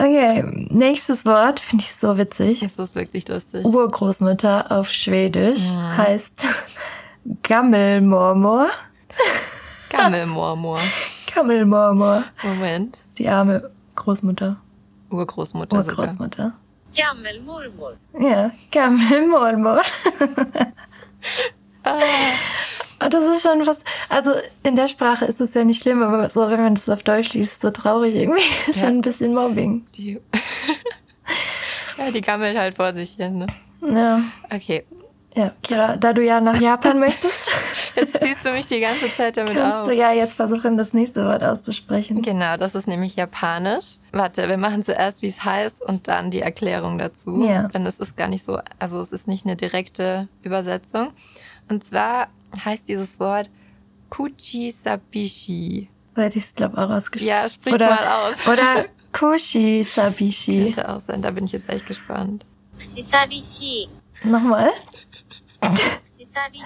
Okay, 0.00 0.44
nächstes 0.70 1.26
Wort 1.26 1.58
finde 1.58 1.82
ich 1.84 1.92
so 1.92 2.16
witzig. 2.18 2.60
Das 2.60 2.78
ist 2.78 2.94
wirklich 2.94 3.26
lustig. 3.26 3.64
Urgroßmutter 3.66 4.70
auf 4.70 4.92
Schwedisch 4.92 5.68
Mhm. 5.70 5.96
heißt 5.96 6.46
Gammelmormor. 7.42 8.68
Gammelmormor. 9.90 10.78
Gammelmormor. 11.34 12.22
Moment. 12.44 12.98
Die 13.18 13.28
arme 13.28 13.70
Großmutter. 13.96 14.56
Urgroßmutter. 15.10 15.78
Urgroßmutter. 15.78 16.52
Gammelmormor. 16.94 17.94
Ja, 18.18 18.50
Gammelmormor. 18.70 19.80
Ah. 21.84 21.98
Und 23.02 23.14
das 23.14 23.26
ist 23.26 23.42
schon 23.42 23.66
was, 23.66 23.84
also 24.08 24.32
in 24.64 24.74
der 24.76 24.88
Sprache 24.88 25.24
ist 25.24 25.40
es 25.40 25.54
ja 25.54 25.64
nicht 25.64 25.80
schlimm, 25.82 26.02
aber 26.02 26.28
so, 26.30 26.48
wenn 26.50 26.60
man 26.60 26.74
das 26.74 26.88
auf 26.88 27.02
Deutsch 27.04 27.32
liest, 27.34 27.60
so 27.62 27.70
traurig 27.70 28.14
irgendwie, 28.14 28.42
ist 28.68 28.80
Ja. 28.80 28.86
schon 28.86 28.96
ein 28.98 29.00
bisschen 29.02 29.34
Mobbing. 29.34 29.86
Die, 29.94 30.20
ja, 31.98 32.10
die 32.10 32.20
gammelt 32.20 32.56
halt 32.58 32.74
vor 32.76 32.92
sich 32.94 33.12
hin. 33.14 33.38
Ne? 33.38 33.46
Ja. 33.94 34.22
Okay, 34.54 34.84
Ja, 35.34 35.52
Kira, 35.62 35.96
da 35.96 36.12
du 36.12 36.24
ja 36.24 36.40
nach 36.40 36.60
Japan 36.60 36.98
möchtest, 37.06 37.48
jetzt 37.94 38.20
ziehst 38.20 38.44
du 38.44 38.50
mich 38.52 38.66
die 38.66 38.80
ganze 38.80 39.14
Zeit 39.14 39.36
damit 39.36 39.54
kannst 39.54 39.78
auf. 39.82 39.86
du 39.86 39.94
ja 39.94 40.12
jetzt 40.12 40.34
versuchen, 40.34 40.76
das 40.76 40.92
nächste 40.92 41.24
Wort 41.26 41.44
auszusprechen. 41.44 42.22
Genau, 42.22 42.56
das 42.56 42.74
ist 42.74 42.88
nämlich 42.88 43.14
Japanisch. 43.14 43.96
Warte, 44.12 44.48
wir 44.48 44.56
machen 44.58 44.82
zuerst, 44.82 45.22
wie 45.22 45.28
es 45.28 45.44
heißt 45.44 45.80
und 45.82 46.08
dann 46.08 46.30
die 46.32 46.40
Erklärung 46.40 46.98
dazu. 46.98 47.44
Ja. 47.44 47.68
Denn 47.68 47.86
es 47.86 48.00
ist 48.00 48.16
gar 48.16 48.26
nicht 48.28 48.44
so, 48.44 48.58
also 48.80 49.00
es 49.00 49.12
ist 49.12 49.28
nicht 49.28 49.44
eine 49.46 49.54
direkte 49.54 50.26
Übersetzung. 50.42 51.12
Und 51.68 51.84
zwar 51.84 52.28
heißt 52.64 52.88
dieses 52.88 53.18
Wort 53.20 53.50
Kuchisabishi. 54.10 55.88
So 56.14 56.22
hätte 56.22 56.38
ich 56.38 56.44
es, 56.44 56.54
glaube 56.54 56.74
ich, 56.74 56.78
auch 56.78 56.90
ausgesprochen. 56.90 57.28
Ja, 57.28 57.48
sprich 57.48 57.78
mal 57.78 58.06
aus. 58.06 58.46
Oder 58.46 58.86
Kushisabishi. 59.12 60.64
Könnte 60.64 60.88
auch 60.88 61.00
sein, 61.06 61.22
da 61.22 61.30
bin 61.30 61.44
ich 61.44 61.52
jetzt 61.52 61.68
echt 61.68 61.86
gespannt. 61.86 62.44
Kuchisabishi. 62.78 63.88
Nochmal? 64.24 64.70
Kuchisabishi. 65.60 66.64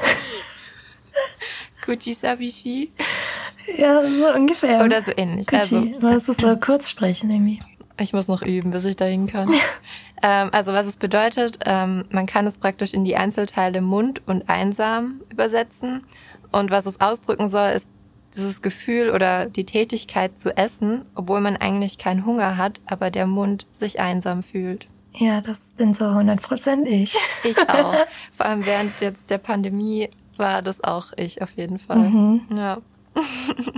Kuchisabishi. 1.85 2.92
Ja, 3.77 4.03
so 4.03 4.35
ungefähr. 4.35 4.85
Oder 4.85 5.03
so 5.03 5.12
ähnlich. 5.16 5.47
Kuchi. 5.47 5.59
Also. 5.59 5.81
musst 6.01 6.29
es 6.29 6.37
so 6.37 6.57
kurz 6.57 6.88
sprechen, 6.90 7.31
irgendwie? 7.31 7.61
Ich 7.98 8.12
muss 8.12 8.28
noch 8.28 8.42
üben, 8.42 8.70
bis 8.70 8.85
ich 8.85 8.96
dahin 8.96 9.26
kann. 9.26 9.50
ähm, 10.22 10.50
also 10.52 10.72
was 10.72 10.87
es 10.87 10.96
bedeutet, 10.96 11.59
ähm, 11.66 12.05
man 12.11 12.26
kann 12.26 12.46
es 12.46 12.59
praktisch 12.59 12.94
in 12.94 13.05
die 13.05 13.16
Einzelteile 13.16 13.81
Mund 13.81 14.22
und 14.26 14.48
einsam 14.48 15.20
übersetzen. 15.31 16.07
Und 16.50 16.70
was 16.70 16.87
es 16.87 17.00
ausdrücken 17.00 17.48
soll, 17.48 17.70
ist 17.70 17.88
dieses 18.35 18.62
Gefühl 18.62 19.11
oder 19.11 19.46
die 19.46 19.64
Tätigkeit 19.64 20.38
zu 20.38 20.57
essen, 20.57 21.05
obwohl 21.14 21.40
man 21.40 21.57
eigentlich 21.57 21.98
keinen 21.98 22.24
Hunger 22.24 22.57
hat, 22.57 22.81
aber 22.87 23.11
der 23.11 23.26
Mund 23.26 23.66
sich 23.72 24.00
einsam 24.00 24.42
fühlt. 24.42 24.87
Ja, 25.14 25.40
das 25.42 25.72
bin 25.76 25.92
so 25.92 26.07
100% 26.07 26.87
ich. 26.87 27.14
Ich 27.44 27.59
auch. 27.68 27.94
Vor 28.33 28.46
allem 28.46 28.64
während 28.64 29.00
jetzt 29.00 29.28
der 29.31 29.38
Pandemie 29.38 30.09
war 30.37 30.62
das 30.62 30.83
auch 30.83 31.12
ich 31.16 31.42
auf 31.42 31.50
jeden 31.57 31.78
Fall. 31.78 31.98
Mhm. 31.98 32.42
Ja. 32.55 32.78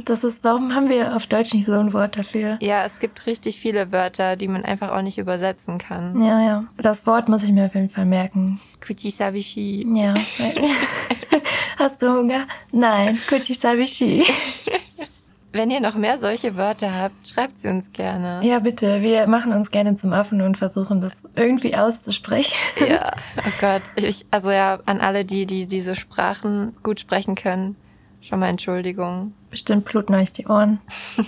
Das 0.05 0.23
ist, 0.23 0.45
warum 0.45 0.75
haben 0.75 0.91
wir 0.91 1.17
auf 1.17 1.27
Deutsch 1.27 1.55
nicht 1.55 1.65
so 1.65 1.73
ein 1.73 1.93
Wort 1.95 2.19
dafür? 2.19 2.59
ja, 2.61 2.85
es 2.85 3.01
gibt 3.01 3.27
richtig 3.27 3.59
viele 3.59 3.91
Wörter, 3.91 4.37
die 4.37 4.49
man 4.49 4.65
einfach 4.65 4.91
auch 4.91 5.01
nicht 5.01 5.17
übersetzen 5.17 5.79
kann. 5.79 6.23
Ja, 6.23 6.41
ja. 6.43 6.65
Das 6.77 7.07
Wort 7.07 7.29
muss 7.29 7.43
ich 7.43 7.53
mir 7.53 7.67
auf 7.67 7.75
jeden 7.75 7.89
Fall 7.89 8.05
merken. 8.05 8.61
Kuchisabishi. 8.87 9.87
Ja. 9.95 10.15
Hast 11.79 12.03
du 12.03 12.09
Hunger? 12.09 12.47
Nein. 12.71 13.19
Kuchi 13.29 13.55
Sabishi. 13.55 14.25
Wenn 15.53 15.71
ihr 15.71 15.81
noch 15.81 15.95
mehr 15.95 16.19
solche 16.19 16.57
Wörter 16.57 16.93
habt, 16.93 17.29
schreibt 17.29 17.61
sie 17.61 17.69
uns 17.69 17.93
gerne. 17.93 18.41
Ja, 18.43 18.59
bitte. 18.59 19.03
Wir 19.03 19.29
machen 19.29 19.53
uns 19.53 19.71
gerne 19.71 19.95
zum 19.95 20.13
Affen 20.13 20.43
und 20.43 20.59
versuchen 20.59 21.01
das 21.01 21.25
irgendwie 21.37 21.77
auszusprechen. 21.77 22.57
Ja, 22.89 23.13
oh 23.39 23.53
Gott. 23.61 23.83
Ich, 23.95 24.27
also 24.33 24.51
ja, 24.51 24.81
an 24.85 25.01
alle, 25.01 25.25
die, 25.25 25.47
die 25.47 25.67
diese 25.67 25.95
Sprachen 25.95 26.75
gut 26.83 26.99
sprechen 26.99 27.37
können, 27.37 27.77
schon 28.25 28.41
mal 28.41 28.49
Entschuldigung. 28.49 29.33
Bestimmt 29.51 29.85
bluten 29.85 30.15
euch 30.15 30.33
die 30.33 30.47
Ohren. 30.47 30.81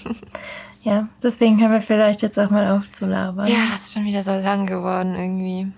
Ja, 0.83 1.09
deswegen 1.21 1.59
können 1.59 1.73
wir 1.73 1.81
vielleicht 1.81 2.23
jetzt 2.23 2.39
auch 2.39 2.49
mal 2.49 2.71
aufzulabern. 2.71 3.49
Ja, 3.49 3.57
das 3.73 3.87
ist 3.87 3.95
schon 3.95 4.05
wieder 4.05 4.23
so 4.23 4.31
lang 4.31 4.67
geworden 4.67 5.17
irgendwie. 5.17 5.73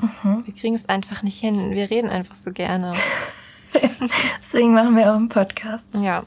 Wir 0.45 0.53
kriegen 0.53 0.75
es 0.75 0.87
einfach 0.87 1.23
nicht 1.23 1.41
hin. 1.41 1.71
Wir 1.71 1.89
reden 1.89 2.11
einfach 2.11 2.37
so 2.37 2.53
gerne. 2.53 2.93
Deswegen 4.39 4.75
machen 4.75 4.95
wir 4.97 5.11
auch 5.11 5.17
einen 5.17 5.31
Podcast. 5.31 5.95
Ja. 5.95 6.25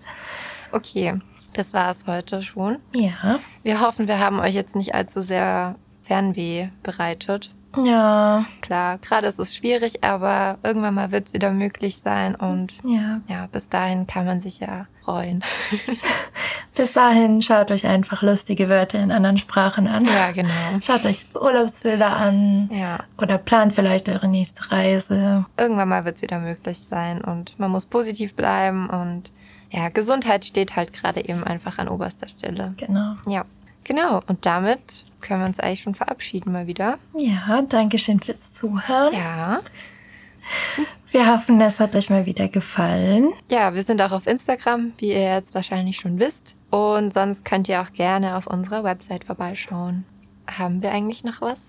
Okay, 0.72 1.20
das 1.54 1.76
war 1.76 1.92
es 1.92 2.08
heute 2.08 2.42
schon. 2.42 2.80
Ja. 2.96 3.38
Wir 3.62 3.82
hoffen, 3.82 4.08
wir 4.08 4.18
haben 4.18 4.40
euch 4.40 4.56
jetzt 4.56 4.76
nicht 4.76 4.96
allzu 4.96 5.22
sehr 5.22 5.76
Fernweh 6.02 6.70
bereitet. 6.82 7.54
Ja. 7.78 8.46
Klar, 8.62 8.98
gerade 9.00 9.28
ist 9.28 9.40
es 9.40 9.56
schwierig, 9.56 10.04
aber 10.04 10.58
irgendwann 10.64 10.94
mal 10.94 11.12
wird 11.12 11.28
es 11.28 11.34
wieder 11.34 11.52
möglich 11.52 11.98
sein 11.98 12.36
und 12.36 12.74
Ja. 12.84 13.22
ja, 13.28 13.48
bis 13.52 13.70
dahin 13.70 14.08
kann 14.08 14.26
man 14.26 14.42
sich 14.42 14.60
ja 14.60 14.88
freuen. 15.04 15.44
Bis 16.76 16.94
dahin 16.94 17.42
schaut 17.42 17.70
euch 17.70 17.86
einfach 17.86 18.22
lustige 18.22 18.70
Wörter 18.70 19.00
in 19.00 19.12
anderen 19.12 19.38
Sprachen 19.38 19.88
an. 19.88 20.06
Ja, 20.06 20.32
genau. 20.32 20.80
Schaut 20.82 21.06
euch 21.06 21.26
Urlaubsbilder 21.36 22.16
an. 22.16 22.70
Ja. 22.72 23.00
Oder 23.22 23.38
plant 23.38 23.74
vielleicht 23.74 24.08
eure 24.08 24.28
nächste 24.30 24.72
Reise. 24.72 25.46
irgendwann 25.58 25.90
mal 25.90 26.06
wird 26.06 26.16
es 26.18 26.22
wieder 26.22 26.40
möglich 26.40 26.80
sein 26.90 27.22
und 27.22 27.60
man 27.60 27.72
muss 27.72 27.86
positiv 27.88 28.36
bleiben 28.36 28.90
und 28.90 29.32
ja, 29.70 29.90
Gesundheit 29.90 30.46
steht 30.46 30.76
halt 30.76 30.94
gerade 30.94 31.28
eben 31.28 31.44
einfach 31.44 31.78
an 31.78 31.88
oberster 31.90 32.28
Stelle. 32.28 32.74
Genau. 32.78 33.16
Ja, 33.28 33.44
genau. 33.84 34.22
Und 34.28 34.46
damit 34.46 35.06
können 35.22 35.42
wir 35.42 35.48
uns 35.48 35.60
eigentlich 35.60 35.82
schon 35.82 35.96
verabschieden 35.96 36.52
mal 36.52 36.68
wieder. 36.68 36.98
Ja, 37.16 37.62
danke 37.62 37.98
schön 37.98 38.20
fürs 38.20 38.54
Zuhören. 38.54 39.14
Ja. 39.14 39.62
Wir 41.12 41.32
hoffen, 41.32 41.62
es 41.62 41.80
hat 41.80 41.96
euch 41.96 42.10
mal 42.10 42.26
wieder 42.26 42.48
gefallen. 42.48 43.32
Ja, 43.50 43.76
wir 43.76 43.84
sind 43.84 44.02
auch 44.02 44.12
auf 44.12 44.28
Instagram, 44.28 44.94
wie 44.98 45.10
ihr 45.10 45.36
jetzt 45.36 45.54
wahrscheinlich 45.54 45.98
schon 45.98 46.20
wisst. 46.20 46.56
Und 46.70 47.14
sonst 47.14 47.46
könnt 47.46 47.70
ihr 47.70 47.82
auch 47.82 47.94
gerne 47.94 48.36
auf 48.38 48.48
unserer 48.48 48.84
Website 48.84 49.26
vorbeischauen. 49.26 50.06
Haben 50.58 50.82
wir 50.82 50.92
eigentlich 50.92 51.24
noch 51.24 51.42
was? 51.42 51.60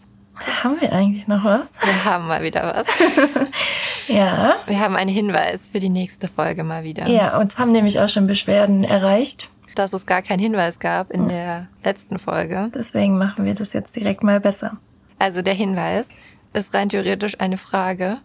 Haben 0.62 0.80
wir 0.80 0.92
eigentlich 0.92 1.28
noch 1.28 1.44
was? 1.44 1.80
Wir 1.84 2.04
haben 2.04 2.26
mal 2.28 2.42
wieder 2.42 2.74
was. 2.74 2.86
Ja. 4.08 4.56
Wir 4.66 4.80
haben 4.80 4.96
einen 4.96 5.10
Hinweis 5.10 5.70
für 5.70 5.78
die 5.78 5.88
nächste 5.88 6.28
Folge 6.28 6.64
mal 6.64 6.84
wieder. 6.84 7.06
Ja, 7.08 7.38
uns 7.38 7.58
haben 7.58 7.72
nämlich 7.72 8.00
auch 8.00 8.08
schon 8.08 8.26
Beschwerden 8.26 8.84
erreicht. 8.84 9.48
Dass 9.74 9.92
es 9.92 10.06
gar 10.06 10.22
keinen 10.22 10.40
Hinweis 10.40 10.78
gab 10.78 11.10
in 11.10 11.28
der 11.28 11.68
letzten 11.84 12.18
Folge. 12.18 12.70
Deswegen 12.74 13.18
machen 13.18 13.44
wir 13.44 13.54
das 13.54 13.72
jetzt 13.72 13.96
direkt 13.96 14.22
mal 14.22 14.40
besser. 14.40 14.78
Also 15.18 15.42
der 15.42 15.54
Hinweis 15.54 16.08
ist 16.52 16.74
rein 16.74 16.88
theoretisch 16.88 17.40
eine 17.40 17.56
Frage. 17.56 18.18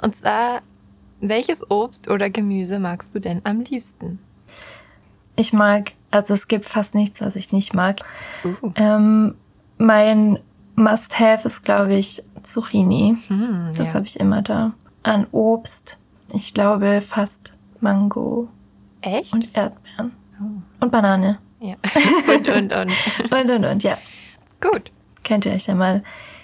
Und 0.00 0.16
zwar, 0.16 0.60
welches 1.20 1.68
Obst 1.70 2.08
oder 2.08 2.30
Gemüse 2.30 2.78
magst 2.78 3.14
du 3.14 3.18
denn 3.18 3.40
am 3.44 3.60
liebsten? 3.60 4.18
Ich 5.36 5.52
mag, 5.52 5.92
also 6.10 6.34
es 6.34 6.46
gibt 6.46 6.64
fast 6.64 6.94
nichts, 6.94 7.20
was 7.20 7.34
ich 7.34 7.50
nicht 7.50 7.74
mag. 7.74 8.00
Uh. 8.44 8.70
Ähm, 8.76 9.34
mein 9.78 10.38
Must-Have 10.76 11.48
ist, 11.48 11.64
glaube 11.64 11.94
ich, 11.94 12.22
Zucchini. 12.42 13.16
Hm, 13.26 13.72
Das 13.76 13.88
ja. 13.88 13.94
habe 13.94 14.06
ich 14.06 14.20
immer 14.20 14.42
da. 14.42 14.74
An 15.02 15.26
Obst, 15.32 15.98
ich 16.32 16.54
glaube 16.54 17.00
fast 17.00 17.54
Mango 17.80 18.48
Echt? 19.00 19.32
und 19.32 19.48
Erdbeeren. 19.56 20.12
Und 20.80 20.92
Banane. 20.92 21.38
Ja. 21.60 21.76
Und, 22.34 22.48
und, 22.48 22.72
und. 22.72 22.92
Und, 23.30 23.50
und, 23.50 23.64
und, 23.64 23.82
ja. 23.82 23.96
Gut. 24.60 24.90
Könnt 25.22 25.46
ihr 25.46 25.52
euch 25.52 25.66
ja 25.66 25.74
mal 25.74 26.02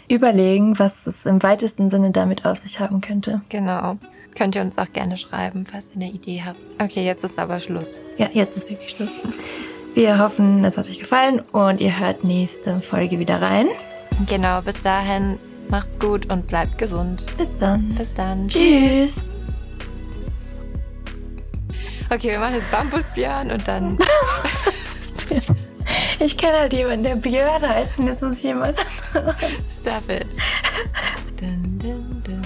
überlegen, 0.09 0.78
was 0.78 1.07
es 1.07 1.26
im 1.26 1.42
weitesten 1.42 1.90
Sinne 1.90 2.11
damit 2.11 2.44
auf 2.46 2.59
sich 2.59 2.80
haben 2.80 3.01
könnte. 3.01 3.42
Genau. 3.48 3.98
Könnt 4.36 4.57
ihr 4.57 4.62
uns 4.62 4.78
auch 4.78 4.92
gerne 4.92 5.16
schreiben, 5.16 5.66
falls 5.70 5.86
ihr 5.90 5.96
eine 5.96 6.11
Idee 6.11 6.42
habt. 6.44 6.59
Okay, 6.80 7.05
jetzt 7.05 7.24
ist 7.24 7.38
aber 7.38 7.61
Schluss. 7.61 7.98
Ja, 8.16 8.28
jetzt 8.32 8.57
ist 8.57 8.70
wirklich 8.70 8.90
Schluss. 8.90 9.22
Wir 9.94 10.18
hoffen, 10.18 10.64
es 10.64 10.78
hat 10.78 10.86
euch 10.86 10.98
gefallen 10.98 11.40
und 11.53 11.80
ihr 11.80 11.98
hört 11.98 12.24
nächste 12.24 12.80
Folge 12.80 13.18
wieder 13.18 13.42
rein. 13.42 13.66
Genau, 14.26 14.62
bis 14.62 14.80
dahin 14.82 15.36
macht's 15.68 15.98
gut 15.98 16.30
und 16.32 16.46
bleibt 16.46 16.78
gesund. 16.78 17.24
Bis 17.36 17.57
dann. 17.57 17.88
Bis 17.96 18.12
dann. 18.14 18.48
Tschüss. 18.48 19.22
Okay, 22.11 22.32
wir 22.32 22.40
machen 22.40 22.54
jetzt 22.54 22.70
Bambusbjörn 22.70 23.50
und 23.50 23.66
dann. 23.68 23.98
Ich 26.22 26.36
kenne 26.36 26.58
halt 26.58 26.72
jemanden, 26.74 27.04
der 27.04 27.16
Björn 27.16 27.62
heißt 27.66 27.98
und 28.00 28.08
jetzt 28.08 28.22
muss 28.22 28.36
ich 28.38 28.42
jemand. 28.44 28.78
Stop 29.80 30.11
it. 30.11 30.26
Dun, 31.40 31.78
dun, 31.78 32.22
dun, 32.22 32.42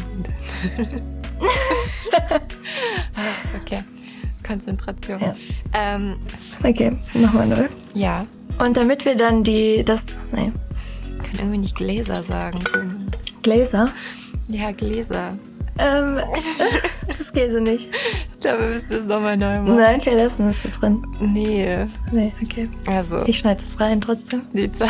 okay. 3.60 3.82
Konzentration. 4.46 5.20
Ja. 5.20 5.32
Ähm, 5.72 6.18
Okay, 6.62 6.96
nochmal 7.14 7.48
neu. 7.48 7.68
ja. 7.94 8.24
Und 8.58 8.76
damit 8.76 9.04
wir 9.04 9.16
dann 9.16 9.42
die, 9.42 9.82
das, 9.84 10.18
nee, 10.30 10.52
Ich 11.16 11.22
kann 11.30 11.38
irgendwie 11.40 11.58
nicht 11.58 11.74
Gläser 11.76 12.22
sagen. 12.22 13.10
Gläser. 13.42 13.88
Ja, 14.46 14.70
Gläser. 14.70 15.36
Ähm, 15.78 16.20
das 17.08 17.32
geht 17.32 17.52
so 17.52 17.60
nicht. 17.60 17.88
Ich 18.28 18.40
glaube, 18.40 18.60
wir 18.62 18.68
müssen 18.68 18.86
das 18.90 19.04
nochmal 19.04 19.36
neu 19.36 19.60
machen. 19.60 19.76
Nein, 19.76 20.00
wir 20.04 20.14
lassen 20.16 20.46
das 20.46 20.60
so 20.60 20.68
drin. 20.68 21.04
Nee. 21.20 21.86
Nee, 22.12 22.32
okay. 22.42 22.68
Also, 22.86 23.24
Ich 23.26 23.38
schneide 23.38 23.62
das 23.62 23.80
rein 23.80 24.00
trotzdem. 24.00 24.42
die 24.52 24.70
zwei. 24.72 24.86